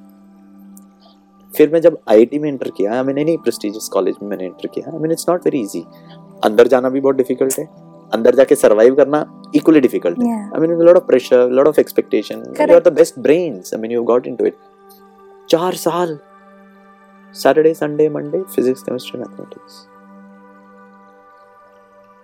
फिर 1.53 1.73
मैं 1.73 1.81
जब 1.81 1.99
आईआईटी 2.11 2.39
में 2.39 2.49
एंटर 2.49 2.71
किया 2.77 2.93
I 2.93 3.03
mean 3.05 3.19
any 3.19 3.37
prestigious 3.43 3.89
college 3.93 4.15
में 4.23 4.29
मैंने 4.29 4.45
एंटर 4.45 4.67
किया 4.75 4.93
I 4.93 4.99
mean 4.99 5.13
it's 5.13 5.29
not 5.29 5.45
very 5.45 5.61
easy 5.61 5.85
अंदर 6.45 6.69
जाना 6.69 6.89
भी 6.89 7.01
बहुत 7.01 7.17
डिफ़िकल्ट 7.17 7.59
है 7.59 7.67
अंदर 8.15 8.35
जाके 8.37 8.55
सरवाइव 8.55 8.95
करना 8.95 9.19
इक्वली 9.57 9.81
डिफ़िकल्ट 9.81 10.19
है। 10.19 10.25
Yeah. 10.27 10.51
I 10.57 10.59
mean, 10.63 10.73
a 10.73 10.85
lot 10.89 10.99
of 10.99 11.05
pressure, 11.07 11.39
a 11.41 11.55
lot 11.59 11.69
of 11.71 11.79
expectation. 11.83 12.43
You 12.59 12.75
are 12.75 12.83
the 12.89 12.93
best 12.99 13.17
brains. 13.23 13.73
I 13.73 13.79
mean, 13.85 13.95
you 13.95 14.03
got 14.11 14.27
into 14.33 14.49
it. 14.51 14.59
चार 15.51 15.75
साल 15.83 16.19
Saturday 17.35 17.75
Sunday 17.75 18.09
Monday 18.09 18.43
physics 18.43 18.83
chemistry 18.83 19.21
mathematics 19.21 19.87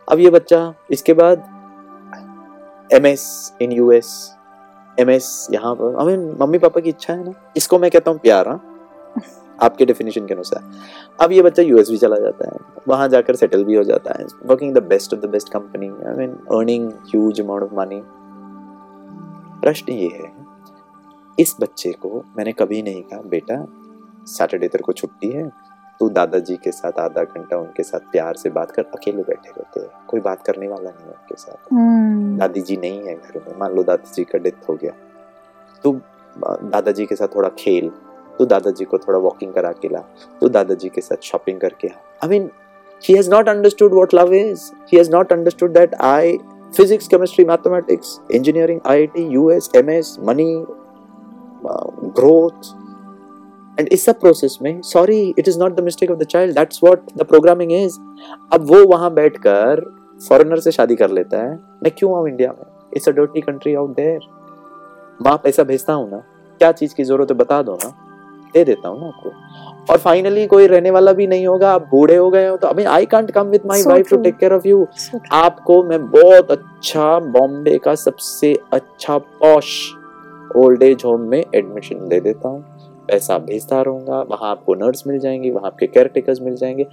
अब 0.09 0.19
ये 0.19 0.31
बच्चा 0.31 0.75
इसके 0.91 1.13
बाद 1.13 1.43
M 2.95 3.07
S 3.07 3.25
in 3.63 3.73
US 3.73 4.37
M 5.01 5.11
S 5.11 5.49
यहाँ 5.53 5.75
पर। 5.75 5.97
I 6.01 6.07
mean 6.07 6.37
mummy 6.41 6.59
papa 6.59 6.81
की 6.81 6.89
इच्छा 6.89 7.13
है 7.13 7.25
ना? 7.25 7.53
इसको 7.57 7.79
मैं 7.79 7.91
कहता 7.91 8.11
हूँ 8.11 8.19
प्यार 8.19 8.49
हाँ? 8.49 8.61
आपके 9.63 9.85
डेफिनेशन 9.85 10.27
के 10.27 10.35
अनुसार। 10.35 10.71
अब 11.21 11.33
ये 11.33 11.43
बच्चा 11.43 11.63
यूएस 11.63 11.91
भी 11.91 11.97
चला 11.97 12.17
जाता 12.17 12.51
है। 12.51 12.59
वहाँ 12.89 13.09
जाकर 13.09 13.37
सेटल 13.37 13.65
भी 13.65 13.75
हो 13.75 13.83
जाता 13.85 14.19
है। 14.19 14.27
Working 14.45 14.75
the 14.75 14.83
best 14.83 15.15
of 15.15 15.21
the 15.21 15.27
best 15.27 15.49
company 15.49 15.89
I 15.89 16.17
mean 16.17 16.31
earning 16.31 16.91
huge 16.91 17.41
amount 17.41 17.63
of 17.63 17.75
money 17.75 18.03
प्रश्न 19.61 19.93
ये 19.93 20.09
है 20.09 20.33
इस 21.39 21.57
बच्चे 21.61 21.93
को 21.93 22.25
मैंने 22.37 22.53
कभी 22.53 22.83
नहीं 22.83 23.03
कहा 23.03 23.21
बेटा 23.23 23.57
सैटरडे 24.27 24.69
तेरे 24.69 24.83
को 24.83 24.93
छुट्टी 24.93 25.31
है। 25.31 25.53
तू 26.01 26.09
दादाजी 26.09 26.57
के 26.57 26.73
साथ 26.73 26.93
आधा 26.93 27.25
घंटा 27.25 27.57
उनके 27.57 27.83
साथ 27.83 28.01
प्यार 28.01 28.35
से 28.35 28.51
बात 28.51 28.71
कर 28.71 28.83
अकेले 28.83 29.23
बैठे 29.23 29.51
रहते 29.51 29.81
हैं। 29.81 29.89
कोई 30.09 30.21
बात 30.21 30.47
करने 30.47 30.69
वाला 30.69 30.91
नहीं 30.91 31.01
है 31.01 31.11
उनके 31.11 31.35
साथ। 31.35 31.73
हम्म। 31.73 32.39
दादी 32.39 32.61
जी 32.61 32.77
नहीं 32.77 33.03
है 33.03 33.15
घर 33.15 33.45
में। 33.49 33.59
मान 33.59 33.73
लो 33.73 33.83
दादाजी 33.83 34.25
का 34.25 34.39
डेथ 34.39 34.69
हो 34.69 34.75
गया। 34.75 34.93
तू 35.83 36.01
दादाजी 36.69 37.07
के 37.07 37.17
साथ 37.17 37.29
थोड़ा 37.35 37.49
खेल। 37.49 37.91
तू 38.39 38.45
दादाजी 38.45 38.85
को 38.85 38.99
थोड़ा 38.99 39.19
वॉकिंग 39.19 39.55
करा 39.55 39.73
के 39.73 39.89
ला। 39.89 40.01
तू 40.41 40.49
दादाजी 40.49 40.89
के 40.89 41.01
साथ 41.01 41.17
शॉपिंग 41.23 41.61
करके 41.61 41.89
I 41.89 42.29
mean 42.29 42.51
he 43.11 43.17
has 43.17 43.33
not 43.33 43.45
understood 43.45 43.93
what 43.93 44.11
love 44.15 44.33
is. 44.33 44.59
He 44.95 45.03
has 45.03 45.09
not 45.15 45.33
understood 45.33 45.75
that 45.77 45.95
i 46.01 46.39
physics 46.81 47.07
chemistry 47.15 47.45
mathematics 47.49 48.11
engineering 48.35 48.81
iit 48.87 49.15
us 49.37 49.65
ms 49.83 50.11
money 50.29 50.67
uh, 51.67 51.87
growth 52.19 52.80
and 53.81 53.93
इस 53.93 54.05
सब 54.05 54.21
प्रोसेस 54.21 54.59
में 54.63 54.81
sorry 54.85 55.21
it 55.39 55.49
is 55.49 55.59
not 55.59 55.77
the 55.77 55.85
mistake 55.85 56.11
of 56.11 56.19
the 56.19 56.25
child 56.27 56.55
that's 56.55 56.81
what 56.85 57.13
the 57.17 57.25
programming 57.27 57.73
is 57.73 57.99
अब 58.53 58.67
वो 58.71 58.85
वहाँ 58.87 59.13
बैठकर 59.15 59.85
foreigner 60.21 60.61
से 60.61 60.71
शादी 60.73 60.97
कर 60.97 61.11
लेता 61.11 61.43
है। 61.43 61.55
मैं 61.83 61.91
क्यों 61.99 62.17
आऊँ 62.17 62.29
इंडिया 62.29 62.51
में? 62.51 62.65
It's 62.97 63.09
a 63.09 63.13
dirty 63.13 63.41
country 63.41 63.75
out 63.75 63.97
there 63.97 64.21
माँ 65.23 65.37
पैसा 65.45 65.63
भेजता 65.65 65.93
हूँ 65.93 66.11
ना 66.11 66.23
क्या 66.61 66.73
चीज़ 66.73 66.95
की 66.95 67.05
ज़रूरत 67.05 67.31
है 67.31 67.37
बता 67.37 67.63
दो 67.63 67.79
ना। 67.85 67.89
दे 68.55 68.65
देता 68.65 68.89
हूँ 68.89 69.01
ना 69.01 69.07
आपको। 69.07 69.93
और 69.93 69.99
फाइनली 69.99 70.47
कोई 70.47 70.67
रहने 70.67 70.91
वाला 70.91 71.13
भी 71.13 71.27
नहीं 71.27 71.47
होगा 71.47 71.71
आप 71.73 71.87
बूढ़े 71.91 72.17
हो 72.17 72.29
गए 72.31 72.47
हो 72.49 72.57
तो 72.57 72.69
I 72.69 72.85
I 72.85 73.07
can't 73.07 73.31
come 73.31 73.47
with 73.49 73.63
my 73.67 73.83
wife 73.83 74.11
to 74.11 74.17
take 74.23 74.37
care 74.39 74.53
of 74.53 74.67
you 74.69 74.87
आपको 75.33 75.83
मैं 75.83 76.01
बहुत 76.11 76.51
अच्छा 76.51 77.19
बॉम्बे 77.31 77.79
का 77.85 77.95
सबसे 77.95 78.55
अच्छा 78.73 79.19
पॉश 79.19 79.73
ओल्ड 80.57 80.83
एज 80.83 81.03
होम 81.05 81.29
में 81.31 81.39
एडमिशन 81.39 82.09
दे 82.09 82.21
देता 82.21 82.49
हूँ। 82.49 82.65
पैसा 83.11 83.39
भेजता 83.39 83.83
रहूँगा 83.83 84.21
वहाँ 84.21 84.51
आपको 84.51 84.75
नर्स 84.75 85.05
मिल 85.07 85.19
जाएँगी 85.19 85.51
वहाँ 85.51 85.67
आपके 85.67 85.87
केयर 85.87 86.07
टेकर्स 86.07 86.41
मिल 86.43 86.57
जाएँगे। 86.57 86.87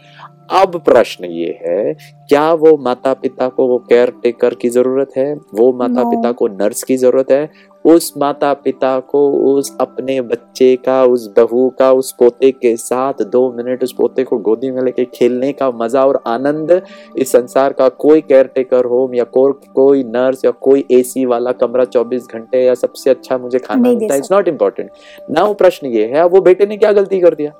अब 0.51 0.81
प्रश्न 0.85 1.25
ये 1.25 1.59
है 1.65 1.93
क्या 2.29 2.53
वो 2.53 2.77
माता 2.77 3.13
पिता 3.13 3.47
को 3.49 3.67
वो 3.67 3.77
केयर 3.79 4.13
टेकर 4.23 4.53
की 4.53 4.69
ज़रूरत 4.69 5.09
है? 5.17 5.33
वो 5.33 5.71
माता 5.73 6.03
No. 6.03 6.11
पिता 6.11 6.31
को 6.31 6.47
नर्स 6.47 6.83
की 6.83 6.97
ज़रूरत 6.97 7.31
है? 7.31 7.49
उस 7.87 8.13
माता 8.17 8.53
पिता 8.53 8.99
को 8.99 9.31
उस 9.31 9.77
अपने 9.81 10.21
बच्चे 10.21 10.75
का 10.75 11.03
उस 11.05 11.27
बहू 11.27 11.69
का 11.79 11.91
उस 11.91 12.11
पोते 12.11 12.51
के 12.51 12.77
साथ 12.77 13.13
दो 13.13 13.51
मिनट 13.51 13.83
उस 13.83 13.93
पोते 13.93 14.23
को 14.23 14.37
गोदी 14.37 14.71
में 14.71 14.81
लेके 14.81 15.05
खेलने 15.05 15.51
का 15.51 15.71
मज़ा 15.71 16.05
और 16.05 16.23
आनंद 16.27 16.81
इस 17.17 17.31
संसार 17.31 17.73
का 17.73 17.89
कोई 17.89 18.21
केयर 18.21 18.47
टेकर 18.47 18.85
होम 18.85 19.15
या 19.15 19.23
को, 19.23 19.53
कोई 19.53 20.03
नर्स 20.03 20.45
या 20.45 20.51
कोई 20.51 20.85
एसी 20.91 21.25
वाला 21.25 21.51
कमरा 21.51 21.83
24 21.85 22.21
घंटे 22.33 22.65
या 22.65 22.73
सबसे 22.73 23.09
अच्छा 23.09 23.37
मुझे 23.37 23.59
खाना 23.59 23.81
मिलता 23.81 24.13
है 24.13 24.19
इट्स 24.19 24.31
नॉट 24.31 24.47
इम्पोर्टेंट 24.47 24.89
नाउ 25.31 25.53
प्रश्न 25.53 25.87
ये 25.87 26.05
है 26.05 26.25
वो 26.27 26.41
बेटे 26.41 26.65
ने 26.65 26.77
क्या 26.77 26.91
गलती 26.91 27.19
कर 27.19 27.35
दिया? 27.35 27.51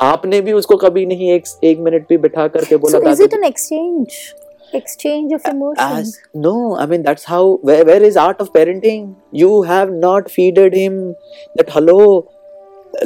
आपने 0.00 0.40
भी 0.40 0.52
उसको 0.52 0.76
कभी 0.76 1.06
नहीं 1.06 1.30
एक 1.30 1.44
एक 1.64 1.78
मिनट 1.78 2.06
भी 2.08 2.16
बिठा 2.16 2.48
करके 2.48 2.76
बोला 2.76 2.98
So 2.98 3.04
is 3.04 3.10
"दादी 3.10 3.24
it 3.24 3.38
an 3.38 3.44
exchange? 4.74 5.32
Of 5.32 5.46
emotions. 5.46 5.78
as 5.78 6.18
no 6.34 6.54
i 6.76 6.86
mean 6.86 7.02
that's 7.02 7.24
how 7.24 7.42
where, 7.62 7.84
where 7.84 8.02
is 8.02 8.16
art 8.16 8.40
of 8.40 8.52
parenting 8.52 9.14
you 9.32 9.62
have 9.62 9.90
not 9.92 10.26
feeded 10.26 10.74
him 10.74 11.14
that 11.56 11.70
hello 11.70 12.28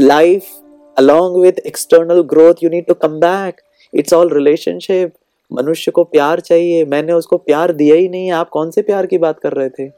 life 0.00 0.50
along 0.96 1.40
with 1.40 1.61
external 1.64 2.22
growth 2.24 2.62
you 2.62 2.70
need 2.70 2.87
to 2.87 2.94
come 2.96 3.18
back 3.20 3.64
it's 3.92 4.12
all 4.12 4.37
relationship 4.40 5.16
मनुष्य 5.50 5.90
को 5.90 6.02
प्यार 6.04 6.40
चाहिए 6.40 6.85
मैंने 6.85 7.12
उसको 7.12 7.37
प्यार 7.37 7.72
दिया 7.72 7.94
ही 7.96 8.09
नहीं 8.09 8.31
आप 8.38 8.48
कौन 8.52 8.70
से 8.70 8.83
प्यार 8.83 9.07
की 9.07 9.18
बात 9.18 9.38
कर 9.40 9.52
रहे 9.52 9.68
थे 9.68 9.88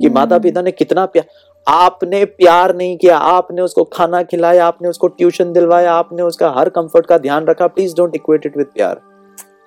कि 0.00 0.08
माता 0.10 0.38
पिता 0.38 0.62
ने 0.62 0.70
कितना 0.70 1.04
प्यार 1.06 1.26
आपने 1.66 2.24
प्यार 2.24 2.74
नहीं 2.76 2.96
किया 2.98 3.16
आपने 3.16 3.62
उसको 3.62 3.84
खाना 3.92 4.22
खिलाया 4.22 4.66
आपने 4.66 4.88
उसको 4.88 5.08
ट्यूशन 5.08 5.52
दिलवाया 5.52 5.92
आपने 5.92 6.22
उसका 6.22 6.50
हर 6.56 6.68
कंफर्ट 6.78 7.06
का 7.06 7.18
ध्यान 7.18 7.46
रखा 7.46 7.66
please 7.66 7.94
don't 7.96 8.16
equate 8.16 8.46
it 8.46 8.56
with 8.56 8.66
प्यार 8.74 9.00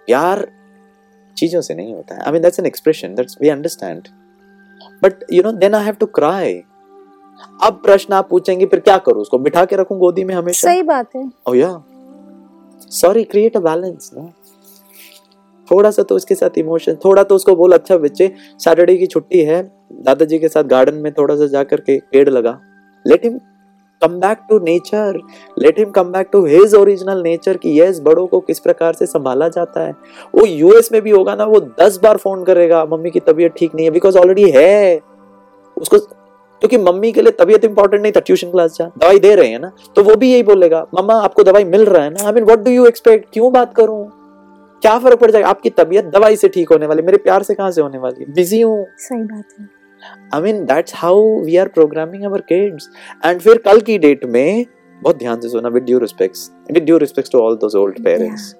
प्यार 0.08 0.46
चीज़ों 1.38 1.62
से 1.62 1.76
नहीं 1.76 1.94
होता 1.94 2.16
है। 2.16 2.22
I 2.22 2.32
mean 2.32 2.42
that's 2.42 2.60
an 2.60 2.66
expression 2.66 3.16
that's 3.16 3.38
we 3.42 3.50
understand 3.50 4.08
but 5.04 5.24
you 5.34 5.44
know 5.44 5.52
then 5.54 5.76
I 5.76 5.86
have 5.86 5.96
to 6.00 6.06
cry 6.16 6.62
अब 7.64 7.80
प्रश्न 7.84 8.14
आप 8.14 8.30
पूछेंगे 8.30 8.66
फिर 8.66 8.80
क्या 8.80 8.98
करूँ? 8.98 9.22
उसको 9.22 9.38
बिठा 9.40 9.64
के 9.66 9.76
रखूँ 9.76 9.98
गोदी 10.00 10.24
में 10.24 10.34
हमेशा? 10.36 10.68
सही 10.68 10.82
बात 10.84 11.16
है। 11.16 11.30
ओ 11.48 11.54
या 11.54 11.82
सॉरी 12.92 13.24
क्रिएट 13.24 13.58
अ 13.58 13.60
बैलेंस 13.62 14.12
ना 14.14 14.32
थोड़ा 15.68 15.92
सा 15.92 16.04
तो 16.04 16.16
उसके 16.16 16.36
साथ 16.36 16.58
इमोशन 16.58 16.96
थोड़ा 17.06 17.24
तो 17.24 17.36
उसको 17.36 17.56
बोल 17.56 17.74
अच्छा 17.74 17.98
बच्चे 17.98 18.32
सैटरडे 18.60 18.96
की 18.98 19.08
छुट्टी 19.08 19.40
है। 19.42 19.62
दादाजी 20.02 20.40
के 20.40 20.48
साथ 20.50 20.64
गार्डन 20.66 20.96
में 20.96 21.12
थोड़ा 21.14 21.36
सा 21.36 21.48
जा 21.48 21.64
करके 21.64 21.98
पेड़ 22.12 22.30
लगा। 22.30 22.60
Let 23.06 23.26
him 23.26 23.40
come 24.02 24.20
back 24.20 24.38
to 24.50 24.60
nature 24.60 25.20
let 25.58 25.80
him 25.80 25.90
come 25.92 26.12
back 26.12 26.30
to 26.32 26.44
his 26.46 26.76
original 26.76 27.22
nature 27.24 27.58
कि 27.58 27.80
यस 27.82 28.00
बड़ों 28.02 28.26
को 28.28 28.40
किस 28.42 28.60
प्रकार 28.60 28.94
से 28.94 29.06
संभाला 29.08 29.48
जाता 29.50 29.84
है। 29.84 29.92
वो 30.36 30.46
यूएस 30.46 30.92
में 30.92 31.02
भी 31.02 31.12
होगा 31.12 31.36
ना, 31.36 31.46
वो 31.46 31.60
दस 31.80 32.00
बार 32.04 32.18
फ़ोन 32.18 32.44
करेगा, 32.44 32.86
मम्मी 32.86 33.10
की 33.12 33.20
तबीयत 33.22 33.54
ठीक 33.58 33.76
नहीं 33.76 33.86
है 33.86 33.92
बिकॉज़ 33.92 34.18
ऑलरेडी 34.18 34.50
है। 34.52 35.00
उसको 35.78 35.98
क्योंकि 35.98 36.78
मम्मी 36.80 37.12
के 37.12 37.22
लिए 37.22 37.32
तबीयत 37.34 37.64
इंपॉर्टेंट 37.66 38.02
नहीं 38.02 38.12
था 38.12 38.20
ट्यूशन 38.20 38.52
क्लास 38.52 38.78
जा, 38.78 38.86
दवाई 38.98 39.20
दे 39.20 39.34
रहे 39.36 39.48
हैं 39.48 39.60
ना 39.60 39.72
तो 39.96 40.04
वो 40.04 40.16
भी 40.16 40.32
यही 40.32 40.44
बोलेगा, 40.44 40.86
मम्मा, 40.96 41.14
आपको 41.16 41.44
दवाई 41.44 41.64
मिल 41.66 41.86
रहा 41.86 42.04
है 42.04 42.10
ना? 42.10 42.26
I 42.28 42.34
mean 42.34 42.44
what 42.44 42.60
do 42.60 42.72
you 42.72 42.86
expect 42.86 43.30
क्यों 43.34 43.52
बात 43.54 43.74
करूँ? 43.76 44.06
क्या 44.84 44.98
फ़र्क 45.00 45.20
पड़ 45.20 45.32
जाएगा? 45.32 45.50
आपकी 45.50 45.70
तबीयत 45.72 46.06
दवाई 46.08 46.36
से 46.36 46.48
ठीक 46.50 46.70
होने 46.70 46.86
वाली, 46.86 47.02
मेरे 47.02 47.18
प्यार 47.20 47.44
से 47.44 47.54
कहाँ 47.54 47.72
से 47.72 47.82
होने 47.82 47.98
वाली? 47.98 48.26
बिज़ी 48.32 48.62
हूँ। 48.62 48.86
सही 49.00 49.24
बात 49.24 49.60
है। 49.60 49.81
I 50.36 50.42
mean 50.42 50.66
that's 50.66 50.94
how 50.96 51.40
we 51.42 51.58
are 51.58 51.68
programming 51.68 52.24
our 52.24 52.42
kids 52.42 52.90
and 53.26 53.42
फिर 53.42 53.58
कल 53.58 53.82
की 53.82 53.98
डेट 53.98 54.26
में 54.26 54.66
बहुत 55.04 55.18
ध्यान 55.18 55.40
से 55.40 55.50
सुना 55.50 55.70
with 55.70 55.84
due 55.84 56.00
respects 56.00 56.52
with 56.72 56.84
due 56.84 56.98
respects 56.98 57.32
to 57.32 57.40
all 57.40 57.56
those 57.56 57.76
old 57.76 58.04
parents 58.04 58.56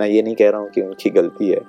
मैं 0.00 0.08
ये 0.08 0.22
नहीं 0.22 0.34
कह 0.34 0.50
रहा 0.50 0.60
हूँ 0.60 0.70
कि 0.70 0.80
उनकी 0.80 1.10
गलती 1.10 1.48
है 1.48 1.60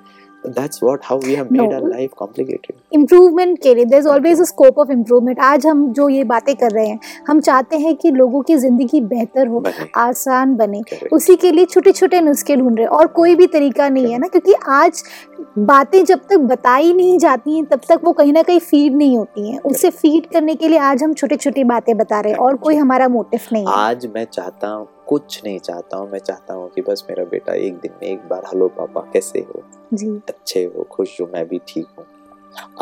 that's 0.46 0.82
what 0.82 1.00
how 1.04 1.18
we 1.18 1.34
have 1.34 1.48
made 1.52 1.70
No. 1.70 1.74
Our 1.74 1.88
life 1.88 2.10
complicated 2.16 2.76
improvement 2.92 3.62
के 3.62 3.74
लिए 3.74 3.98
is 3.98 4.08
always 4.08 4.40
a 4.40 4.44
scope 4.44 4.78
of 4.78 4.90
improvement 4.92 5.40
आज 5.40 5.66
हम 5.66 5.92
जो 5.92 6.08
ये 6.08 6.24
बातें 6.24 6.54
कर 6.56 6.70
रहे 6.70 6.86
हैं 6.86 6.98
हम 7.28 7.40
चाहते 7.40 7.76
हैं 7.76 7.94
कि 7.96 8.10
लोगों 8.10 8.42
की 8.42 8.56
ज़िंदगी 8.56 9.00
बेहतर 9.00 9.46
हो 9.46 9.60
बने। 9.60 9.88
आसान 9.96 10.54
बने। 10.56 10.80
Correct. 10.80 11.12
उसी 11.12 11.36
के 11.36 11.52
लिए 11.52 11.64
छोटे 11.64 11.92
छोटे 11.92 12.20
नुस्खे 12.20 12.56
ढूंढ 12.56 12.76
रहे 12.76 12.82
हैं। 12.82 12.90
और 12.90 13.06
कोई 13.06 13.34
भी 13.34 13.46
तरीका 13.46 13.88
नहीं 13.88 14.12
है 14.12 14.18
ना 14.18 14.26
क्योंकि 14.26 14.54
आज 14.68 15.02
बातें 15.60 16.04
जब 16.04 16.20
तक 16.30 16.38
बताई 16.50 16.92
नहीं 16.92 17.18
जाती 17.18 17.56
हैं 17.56 17.64
तब 17.66 17.80
तक 17.88 18.00
वो 18.04 18.12
कहीं 18.12 18.32
ना 18.32 18.42
कहीं 18.42 18.60
फ़ीड 18.60 18.94
नहीं 18.96 19.16
होती 19.16 19.50
हैं। 19.50 19.58
उसे 19.60 19.90
फ़ीड 19.90 20.26
करने 20.26 20.54
के 20.54 20.68
लिए 20.68 20.78
आज 20.80 21.02
हम 21.02 21.14
छोटी 21.14 21.36
छोटी 21.36 21.64
बातें 21.64 21.96
बता 21.96 22.20
रहे 22.20 22.32
हैं 22.32 22.38
और 22.38 22.56
कोई 22.56 22.76
हमारा 22.76 23.08
मोटिव 23.08 23.40
नहीं 23.52 23.66
है। 23.66 23.74
आज 23.74 24.06
मैं 24.14 24.24
चाहता 24.24 24.68
हूँ 24.68 24.86
कुछ 25.08 25.40
नहीं 25.44 25.58
चाहता 25.58 25.96
हूँ 25.96 26.10
मैं 26.10 26.18
चाहता 26.18 26.54
हूँ 26.54 26.68
कि 26.70 26.82
बस 26.82 27.04
मेरा 27.10 27.24
बेटा 27.24 27.54
एक 27.56 27.74
दिन 27.80 27.92
में 27.92 28.08
एक 28.08 28.28
बार 28.28 28.42
हेलो 28.46 28.68
पापा 28.78 29.00
कैसे 29.12 29.38
हो? 29.40 29.62
जी। 29.94 30.08
अच्छे 30.28 30.64
हो 30.66 30.86
खुश 30.92 31.20
हो 31.20 31.26
मैं 31.34 31.46
भी 31.48 31.60
ठीक 31.68 31.86
हूँ। 31.98 32.06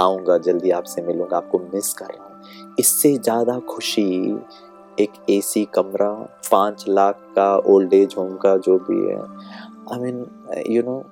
आऊँगा 0.01 0.39
जल्दी 0.39 0.71
आपसे 0.71 1.03
मिलूँगा 1.03 1.37
आपको 1.37 1.59
मिस 1.75 1.93
कर 1.93 2.07
रहा 2.07 2.25
हूँ। 2.25 2.75
इससे 2.79 3.13
ज़्यादा 3.15 3.59
खुशी 3.69 4.39
एक 5.01 5.13
एसी 5.31 5.65
कमरा 5.75 6.11
पाँच 6.51 6.85
लाख 6.89 7.21
का 7.37 7.57
ओल्ड 7.67 7.95
एज 7.95 8.15
होम 8.19 8.35
का 8.37 8.57
जो 8.57 8.79
भी 8.89 8.99
है। 9.07 9.19
I 9.93 9.99
mean 10.01 10.27
you 10.69 10.83
know 10.83 11.03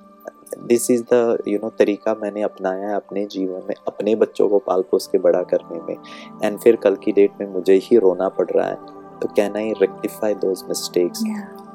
this 0.59 0.89
is 0.91 1.03
the 1.03 1.37
you 1.47 1.59
know 1.59 1.69
तरीका 1.79 2.13
मैंने 2.15 2.41
अपनाया 2.43 2.87
है 2.89 2.95
अपने 2.95 3.25
जीवन 3.27 3.61
में 3.69 3.75
अपने 3.87 4.15
बच्चों 4.15 4.47
को 4.49 4.59
पाल 4.59 4.81
पोस 4.91 5.07
के 5.07 5.17
बड़ा 5.19 5.41
करने 5.53 5.79
में। 5.83 5.97
एंड 6.43 6.59
फिर 6.59 6.75
कल 6.75 6.95
की 6.95 7.11
डेट 7.11 7.39
में 7.41 7.47
मुझे 7.53 7.79
ही 7.83 7.97
रोना 7.97 8.29
पड़ 8.31 8.49
रहा 8.49 8.67
है। 8.67 8.75
तो 9.21 9.27
can 9.35 9.55
I 9.57 9.71
rectify 9.81 10.33
those 10.35 10.63
mistakes 10.69 11.23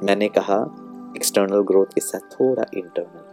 मैंने 0.03 0.29
कहा 0.31 0.61
एक्सटर्नल 1.17 1.62
ग्रोथ 1.64 1.95
के 1.95 2.01
साथ 2.01 2.21
थोड़ा 2.33 2.64
इंटरनल 2.75 3.27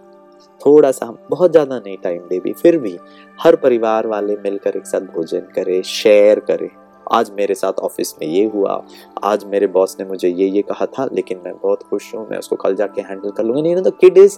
थोड़ा 0.61 0.91
सा 0.91 1.05
हम 1.05 1.17
बहुत 1.29 1.51
ज़्यादा 1.51 1.77
नहीं 1.77 1.97
टाइम 2.03 2.21
दे 2.27 2.39
भी 2.39 2.53
फिर 2.53 2.77
भी 2.77 2.97
हर 3.39 3.55
परिवार 3.55 4.07
वाले 4.07 4.35
मिलकर 4.39 4.77
एक 4.77 4.85
साथ 4.87 5.01
भोजन 5.13 5.47
करें 5.55 5.81
शेयर 5.83 6.39
करें। 6.41 6.69
आज 7.07 7.29
मेरे 7.31 7.55
साथ 7.55 7.79
ऑफ़िस 7.79 8.13
में 8.21 8.27
ये 8.27 8.43
हुआ। 8.45 8.81
आज 9.23 9.43
मेरे 9.45 9.67
बॉस 9.67 9.95
ने 9.99 10.05
मुझे 10.05 10.29
ये 10.29 10.47
ये 10.47 10.61
कहा 10.61 10.85
था 10.89 11.07
लेकिन 11.13 11.41
मैं 11.45 11.53
बहुत 11.53 11.83
खुश 11.83 12.13
हूँ 12.15 12.27
मैं 12.29 12.37
उसको 12.37 12.55
कल 12.55 12.75
जाके 12.75 13.01
हैंडल 13.01 13.31
कर 13.31 13.43
लूँगा। 13.43 13.61
नहीं 13.61 13.75
ना 13.75 13.81
तो 13.81 13.91
kid 13.93 14.17
is 14.17 14.37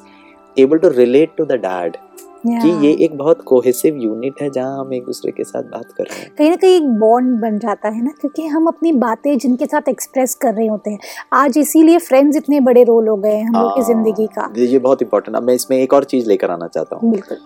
able 0.58 0.78
to 0.78 0.88
relate 0.90 1.36
to 1.38 1.46
the 1.46 1.60
dad 1.62 1.98
कि 2.46 2.70
ये 2.86 2.92
एक 3.06 3.18
बहुत 3.18 3.42
कोहेसिव 3.44 3.96
यूनिट 3.98 4.42
है 4.42 4.50
जहाँ 4.50 4.80
हम 4.80 4.94
एक 4.94 5.06
दूसरे 5.06 5.32
के 5.32 5.44
साथ 5.44 5.64
बात 5.64 5.92
कर 5.92 6.04
रहे 6.04 6.20
हैं। 6.20 6.30
कहीं 6.38 6.50
ना 6.50 6.56
कहीं 6.56 6.76
एक 6.76 6.88
बॉन्ड 7.00 7.40
बन 7.42 7.58
जाता 7.60 7.90
है 7.90 8.04
ना 8.04 8.12
क्योंकि 8.22 8.46
हम 8.48 8.68
अपनी 8.68 8.92
बातें 8.96 9.38
जिनके 9.38 9.66
साथ 9.66 9.90
एक्सप्रेस 9.90 10.36
कर 10.36 10.54
रहे 10.54 10.68
होते 10.68 10.92
हैं 10.92 11.00
आज 11.34 11.58
इसीलिए 11.58 11.98
फ्रेंड्स 12.00 12.38
इतने 12.38 12.60
बड़े 12.62 12.84
रोल 12.84 13.08
हो 13.08 13.16
गए 13.18 13.34
हैं 13.34 13.46
हम 13.46 13.56
लोग 13.56 13.76
की 13.76 13.82
ज़िंदगी 13.84 14.28
का। 14.38 14.52
ये 14.58 14.80
बहुत 14.80 15.02
इंपॉर्टेंट 15.02 15.38
अब 15.38 15.44
मैं 15.44 15.54
इसमें 15.54 15.78
एक 15.78 15.94
और 15.94 16.04
चीज़ 16.06 16.28
लेकर 16.30 16.52
आना 16.52 16.68
चाहता 16.68 16.96
हूँ। 16.96 17.12
बिल्कुल। 17.12 17.38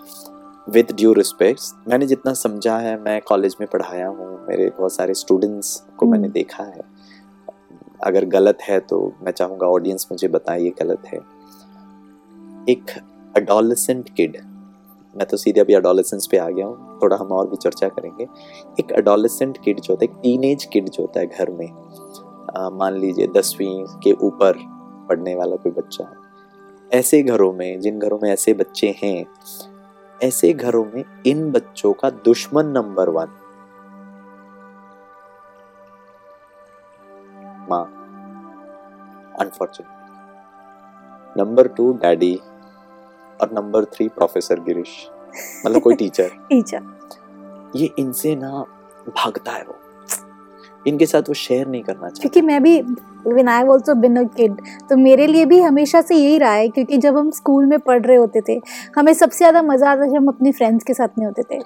विद 0.68 0.92
ड्यू 0.98 1.14
रिस्पेक्ट 1.14 1.90
मैंने 1.90 2.08
जितना 2.08 2.34
समझा 2.36 2.78
है 2.78 2.96
मैं 3.02 3.20
कॉलेज 3.22 3.56
में 3.62 3.68
पढ़ाया 3.74 4.08
हूँ 4.08 4.28
मेरे 4.50 4.72
बहुत 4.78 4.94
सारे 4.94 5.14
स्टूडेंट्स 5.16 5.76
को 5.98 6.06
मैंने 6.06 6.24
हम्म। 6.24 6.34
देखा 6.34 6.64
है। 6.66 6.82
अगर 8.04 8.26
गलत 8.28 8.58
है 8.62 8.80
तो 8.82 8.98
मैं 9.24 9.32
चाहूँगा 9.32 9.68
ऑडियंस 9.68 10.08
मुझे 10.12 10.28
बताए 10.30 10.62
ये 10.62 10.74
गलत 10.82 11.08
है। 11.08 11.20
एक 12.70 12.92
अडोलेसेंट 13.38 14.10
किड 14.10 14.38
मैं 15.16 15.26
तो 15.28 15.38
सीधे 15.38 15.62
अभी 15.62 15.74
अडोलेसेंस 15.74 16.28
पे 16.32 16.38
आ 16.38 16.48
गया 16.50 16.66
हूँ। 16.66 17.00
थोड़ा 17.02 17.18
हम 17.18 17.32
और 17.32 17.48
भी 17.50 17.56
चर्चा 17.56 17.88
करेंगे। 17.88 18.24
एक 18.80 18.92
अडोलेसेंट 18.92 19.58
किड 19.64 19.80
जो 19.80 19.94
होता 19.94 20.06
है 20.06 20.12
एक 20.12 20.18
टीनेज 20.24 20.66
किड 20.66 20.90
जो 20.90 21.04
होता 21.04 21.20
है 21.20 21.26
घर 21.28 21.50
में 21.52 21.68
अ, 21.68 22.70
मान 22.70 22.94
लीजिए 22.94 23.28
दसवीं 23.28 23.86
के 24.04 24.12
ऊपर 24.28 24.58
पढ़ने 25.10 25.36
वाला 25.36 25.56
कोई 25.56 25.72
बच्चा 25.72 26.06
ऐसे 26.92 27.22
घरों 27.24 27.52
में 27.54 27.80
जिन 27.80 28.00
घरों 28.00 28.20
में 28.24 28.30
ऐसे 28.30 28.54
बच्चे 28.54 28.96
हैं 29.04 29.26
ऐसे 30.20 30.54
घरों 30.54 30.86
में 30.86 31.04
इन 31.26 31.52
बच्चों 31.52 31.94
का 31.94 32.10
दुश्मन 32.10 32.66
नंबर 32.68 33.10
वन 33.10 33.28
माँ। 37.70 37.84
अनफॉर्चुनेट 39.40 40.00
नंबर 41.38 41.68
टू 41.68 41.92
डैडी 41.94 42.40
और 43.42 43.54
नंबर 43.54 43.86
थ्री 43.86 44.08
प्रोफेसर 44.08 44.60
गिरीश 44.60 45.10
मतलब 45.66 45.82
कोई 45.82 45.96
टीचर 46.00 46.30
टीचर 46.50 46.82
ये 47.76 47.90
इनसे 48.00 48.36
ना 48.36 48.66
भागता 49.10 49.52
है 49.52 49.64
वो। 49.64 49.81
इनके 50.88 51.06
साथ 51.06 51.22
वो 51.22 51.34
शेयर 51.36 51.68
नहीं 51.68 51.82
करना 51.84 52.00
चाहता। 52.02 52.22
क्योंकि 52.22 52.42
मैं 52.42 52.62
भी 52.64 52.80
when 53.28 53.48
I 53.50 53.64
also 53.64 53.94
been 53.96 54.16
a 54.18 54.24
kid 54.36 54.62
तो 54.90 54.96
मेरे 54.98 55.26
लिए 55.28 55.46
भी 55.46 55.60
हमेशा 55.62 56.02
से 56.02 56.16
यही 56.16 56.38
रहा 56.38 56.52
है 56.52 56.68
क्योंकि 56.70 56.98
जब 56.98 57.18
हम 57.18 57.30
स्कूल 57.32 57.66
में 57.66 57.78
पढ़ 57.80 58.02
रहे 58.02 58.18
होते 58.18 58.42
थे 58.48 58.60
हमें 58.96 59.14
सबसे 59.14 59.38
ज़्यादा 59.38 59.62
मज़ा 59.62 59.90
आता 59.92 60.02
था 60.02 60.08
जब 60.08 60.16
हम 60.16 60.28
अपने 60.28 60.52
फ्रेंड्स 60.52 60.84
के 60.84 60.94
साथ 60.94 61.20
में 61.20 61.26
होते 61.26 61.44
थे। 61.44 61.60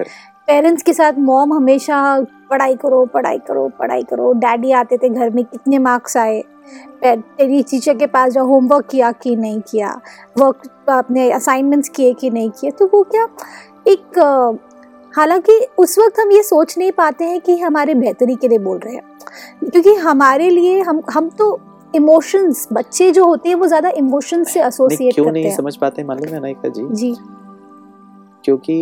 पेरेंट्स 0.47 0.84
के 0.84 0.93
साथ 0.93 1.19
मॉम 1.19 1.54
हमेशा 1.54 2.19
पढ़ाई 2.49 2.75
करो 2.75 3.06
पढ़ाई 3.06 3.38
करो 3.47 3.67
पढ़ाई 3.80 4.04
करो। 4.04 4.32
डैडी 4.34 4.71
आते 4.73 4.97
थे 4.97 5.10
घर 5.10 5.30
में 5.30 5.43
कितने 5.45 5.80
मार्क्स 5.80 6.17
आए? 6.17 6.43
तेरी 7.04 7.62
टीचर 7.63 7.97
के 7.97 8.08
पास 8.08 8.32
जाओ 8.34 8.45
होमवर्क 8.47 8.88
किया 8.91 9.12
कि 9.13 9.36
नहीं 9.36 9.60
किया? 9.62 9.89
वर्क 10.38 10.69
अपने 10.89 11.30
असाइनमेंट्स 11.32 11.89
किए 11.89 12.13
कि 12.13 12.30
नहीं 12.30 12.49
किए? 12.51 12.71
तो 12.71 12.86
वो 12.93 13.04
क्या 13.06 13.28
एक 13.88 14.19
हालांकि 15.14 15.66
उस 15.78 15.98
वक्त 15.98 16.20
हम 16.20 16.30
ये 16.32 16.42
सोच 16.42 16.76
नहीं 16.78 16.92
पाते 16.92 17.24
हैं 17.24 17.40
कि 17.40 17.56
हमारे 17.58 17.94
बेहतरी 17.94 18.34
के 18.34 18.48
लिए 18.48 18.58
बोल 18.58 18.78
रहे 18.78 18.94
हैं 18.94 19.02
क्योंकि 19.64 19.94
हमारे 19.94 20.50
लिए 20.50 20.80
हम 20.80 21.02
हम 21.10 21.28
तो 21.38 21.48
इमोशंस 21.94 22.66
बच्चे 22.72 23.10
जो 23.12 23.24
होते 23.26 23.48
हैं 23.48 23.56
वो 23.56 23.66
ज्यादा 23.66 23.88
इमोशंस 23.96 24.52
से 24.52 24.58
नहीं, 24.60 24.68
एसोसिएट 24.68 25.14
क्यों 25.14 25.24
करते 25.24 25.32
नहीं 25.32 25.44
हैं 25.44 25.56
समझ 25.56 25.76
पाते 25.76 26.04
मालूम 26.04 26.34
है 26.34 26.40
नायिका 26.40 26.68
जी 26.68 26.86
जी 26.94 27.14
ക്യോക്കി 28.44 28.76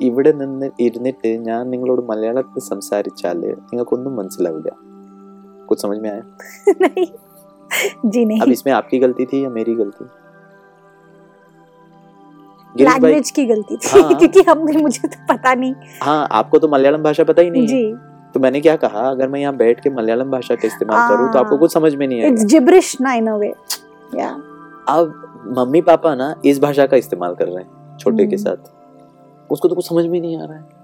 ഇവിടെ 0.00 0.32
നിന്ന് 0.32 0.66
ഇരുന്നിട്ട് 0.80 1.30
ഞാൻ 1.38 1.62
നിങ്ങളോട് 1.68 2.02
മലയാളത്തിൽ 2.02 2.62
സംസാരിച്ചാല് 2.62 3.50
നിങ്ങൾക്കൊന്നും 3.70 4.14
മനസ്സിലാവില്ല 4.16 4.70
कुछ 5.68 5.78
समझ 5.82 5.96
में 5.98 6.10
आया 6.10 6.22
नहीं 6.80 7.06
जी 8.10 8.22
अब 8.22 8.28
नहीं 8.28 8.52
इसमें 8.52 8.72
आपकी 8.72 8.98
गलती 8.98 9.24
थी 9.26 9.38
या 9.44 9.50
मेरी 9.50 9.74
गलती 9.74 10.04
गिरीश 10.04 10.12
भाई 10.14 10.21
लैंग्वेज 12.77 13.31
की 13.31 13.45
गलती 13.45 13.77
थी 13.77 13.99
हाँ। 13.99 14.17
क्योंकि 14.17 14.41
हमने 14.49 14.81
मुझे 14.81 15.07
तो 15.07 15.17
पता 15.29 15.53
नहीं 15.53 15.73
हाँ 16.01 16.27
आपको 16.31 16.59
तो 16.59 16.67
मलयालम 16.67 17.03
भाषा 17.03 17.23
पता 17.23 17.41
ही 17.41 17.49
नहीं 17.49 17.67
जी 17.67 17.83
तो 18.33 18.39
मैंने 18.39 18.61
क्या 18.61 18.75
कहा 18.75 19.09
अगर 19.09 19.27
मैं 19.29 19.39
यहाँ 19.39 19.55
बैठ 19.57 19.79
के 19.79 19.89
मलयालम 19.89 20.31
भाषा 20.31 20.55
का 20.55 20.67
इस्तेमाल 20.67 21.07
करूँ 21.09 21.31
तो 21.33 21.39
आपको 21.39 21.49
हाँ। 21.49 21.59
कुछ 21.59 21.73
समझ 21.73 21.93
में 21.95 22.07
नहीं 22.07 22.19
इट्स 22.19 22.29
आएगा 22.29 22.47
जिब्रिश 22.47 22.95
ना 23.01 23.13
इन 23.13 23.27
अ 23.27 23.35
वे 23.35 23.53
या 24.17 24.29
अब 24.89 25.51
मम्मी 25.57 25.81
पापा 25.81 26.15
ना 26.15 26.33
इस 26.45 26.59
भाषा 26.59 26.85
का 26.85 26.97
इस्तेमाल 26.97 27.35
कर 27.35 27.47
रहे 27.47 27.63
हैं 27.63 27.97
छोटे 27.97 28.25
के 28.25 28.35
हम्म। 28.35 28.43
साथ 28.43 29.51
उसको 29.51 29.67
तो 29.67 29.75
कुछ 29.75 29.89
समझ 29.89 30.05
में 30.05 30.19
नहीं 30.19 30.41
आ 30.41 30.45
रहा 30.45 30.57
है 30.57 30.81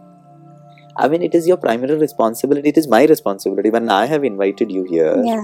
I 0.95 1.08
mean, 1.08 1.21
it 1.21 1.34
is 1.34 1.47
your 1.47 1.56
primary 1.56 1.95
responsibility. 1.95 2.69
It 2.69 2.78
is 2.78 2.88
my 2.89 3.06
responsibility 3.06 3.69
when 3.69 3.89
I 3.89 4.06
have 4.06 4.25
invited 4.25 4.71
you 4.71 4.84
here. 4.84 5.13
या 5.25 5.38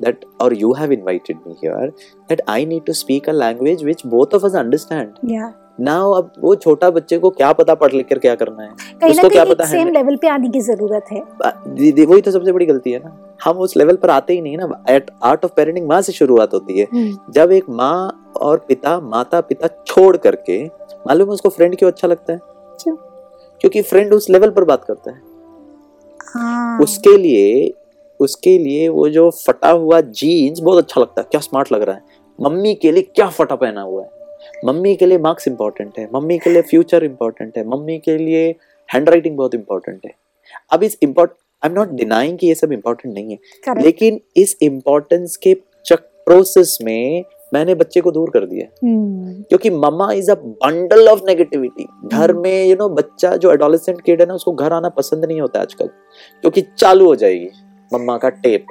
that 0.00 0.24
or 0.40 0.48
you 0.54 0.72
have 0.74 0.92
invited 0.92 1.38
me 1.46 1.54
here 1.60 1.86
that 2.28 2.42
I 2.48 2.58
need 2.64 2.84
to 2.86 2.94
speak 2.94 3.30
a 3.32 3.34
language 3.34 3.82
which 3.82 4.04
both 4.06 4.36
of 4.38 4.44
us 4.44 4.58
understand. 4.62 5.16
या 5.30 5.48
Now 5.78 6.16
अब 6.16 6.32
वो 6.38 6.54
छोटा 6.54 6.88
बच्चे 6.90 7.18
को 7.18 7.30
क्या 7.30 7.52
पता 7.52 7.74
पढ़ 7.74 7.92
लिख 7.92 8.08
कर 8.08 8.18
क्या 8.18 8.34
करना 8.34 8.62
है? 8.62 8.70
कहीं 9.00 9.10
उसको 9.10 9.28
क्या 9.28 9.44
पता 9.44 9.64
है 9.64 9.70
सेम 9.70 9.88
लेवल 9.88 10.16
पे 10.16 10.28
आने 10.28 10.48
की 10.48 10.60
ज़रूरत 10.60 11.04
है। 11.12 11.20
वही 12.04 12.20
तो 12.20 12.30
सबसे 12.30 12.52
बड़ी 12.52 12.66
गलती 12.66 12.92
है 12.92 12.98
ना। 12.98 13.36
हम 13.44 13.58
उस 13.58 13.76
लेवल 13.76 13.96
पर 13.96 14.10
आते 14.10 14.32
ही 14.32 14.40
नहीं 14.40 14.56
ना। 14.56 14.84
एट 14.90 15.10
आर्ट 15.22 15.44
ऑफ़ 15.44 15.52
पेरेंटिंग 15.56 15.88
माँ 15.88 16.00
से 16.02 16.12
शुरुआत 16.12 16.54
होती 16.54 16.78
है। 16.78 16.86
हम्म, 16.92 17.32
जब 17.32 17.52
एक 17.52 17.68
माँ 17.70 18.32
और 18.40 18.64
पिता 18.68 18.98
माता 19.00 19.40
पिता 19.40 19.68
छोड़ 19.86 20.16
करके 20.16 20.64
मालूम 21.06 21.28
है 21.28 21.34
उसको 21.34 21.48
फ्रेंड 21.48 21.76
क्यों 21.76 21.90
अच्छा 21.90 22.08
लगता 22.08 22.32
है? 22.32 22.40
क्यों? 22.82 22.96
क्योंकि 23.60 23.82
फ्रेंड 23.82 24.14
उस 24.14 24.30
लेवल 24.30 24.50
पर 24.50 24.64
बात 24.64 24.84
करता 24.84 25.10
है। 25.10 25.20
हाँ। 26.20 26.80
उसके 26.80 27.16
लिए 27.16 27.74
उसके 28.20 28.58
लिए 28.58 28.88
वो 28.88 29.08
जो 29.08 29.30
फटा 29.30 29.70
हुआ 29.70 30.00
जीन्स 30.00 30.60
बहुत 30.60 30.78
अच्छा 30.78 31.00
लगता 31.00 31.20
है। 31.20 31.26
क्या 31.30 31.40
स्मार्ट 31.40 31.72
लग 31.72 31.82
रहा 31.82 31.96
है। 31.96 32.02
मम्मी 32.38 32.74
के 32.74 32.92
लिए 32.92 33.02
क्या 33.14 33.28
फटा 33.28 33.56
पहना 33.56 33.82
हुआ 33.82 34.02
है। 34.02 34.10
मम्मी 34.64 34.94
के 34.96 35.06
लिए 35.06 35.18
मार्क्स 35.18 35.48
इंपॉर्टेंट 35.48 35.98
है 35.98 36.08
मम्मी 36.14 36.38
के 36.38 36.50
लिए 36.50 36.62
फ्यूचर 36.62 37.04
इंपॉर्टेंट 37.04 37.58
है 37.58 37.66
मम्मी 37.68 37.98
के 37.98 38.16
लिए 38.18 38.48
हैंड 38.88 39.08
राइटिंग 39.08 39.36
बहुत 39.36 39.54
इंपॉर्टेंट 39.54 40.00
है। 40.04 40.12
अब 40.72 40.82
इस 40.82 40.98
import 41.02 41.30
I 41.62 41.70
am 41.70 41.74
not 41.74 41.88
denying 41.94 42.38
कि 42.38 42.46
ये 42.46 42.54
सब 42.54 42.72
इंपॉर्टेंट 42.72 43.14
नहीं 43.14 43.30
है 43.30 43.36
करेक्ट 43.64 43.84
लेकिन 43.84 44.20
इस 44.36 44.56
इम्पोर्टेंस 44.62 45.36
के 45.36 45.54
चक 45.86 46.08
प्रोसेस 46.26 46.78
में 46.82 47.24
मैंने 47.54 47.74
बच्चे 47.74 48.00
को 48.00 48.10
दूर 48.12 48.30
कर 48.30 48.44
दिया 48.46 48.66
हम्म। 48.82 49.32
क्योंकि 49.42 49.70
mama 49.70 50.10
is 50.12 50.30
a 50.30 50.34
bundle 50.34 51.08
of 51.08 51.20
negativity 51.26 51.86
घर 52.04 52.30
हम्म। 52.30 52.42
में 52.42 52.64
यू 52.64 52.70
you 52.70 52.78
नो 52.78 52.84
know, 52.84 52.96
बच्चा 52.98 53.36
जो 53.36 53.52
एडोलेसेंट 53.52 54.00
किड 54.00 54.20
है 54.20 54.26
ना 54.26 54.34
उसको 54.34 54.52
घर 54.52 54.72
आना 54.72 54.88
पसंद 54.88 55.24
नहीं 55.24 55.40
होता 55.40 55.60
आजकल 55.60 55.86
क्योंकि 55.86 56.62
चालू 56.78 57.06
हो 57.06 57.14
जाएगी। 57.16 57.48
मम्मा 57.92 58.16
का 58.18 58.28
टेप 58.28 58.66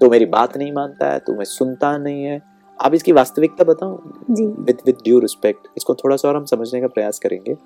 तू 0.00 0.08
मेरी 0.10 0.26
बात 0.26 0.56
नहीं 0.56 0.72
मानता 0.72 1.10
है 1.12 1.18
तू 1.18 1.34
मैं 1.34 1.44
सुनता 1.44 1.96
नहीं 1.98 2.24
है। 2.24 2.40
अब 2.80 2.94
इसकी 2.94 3.12
वास्तविकता 3.12 3.64
बताऊँ 3.64 3.96
विद 4.30 4.78
विद 4.86 4.96
ड्यू 5.04 5.18
रिस्पेक्ट 5.20 5.68
इसको 5.76 5.94
थोड़ा 5.94 6.16
सा 6.16 6.28
और 6.28 6.36
हम 6.36 6.44
समझने 6.44 6.80
का 6.80 6.86
प्रयास 6.88 7.18
करेंगे। 7.18 7.56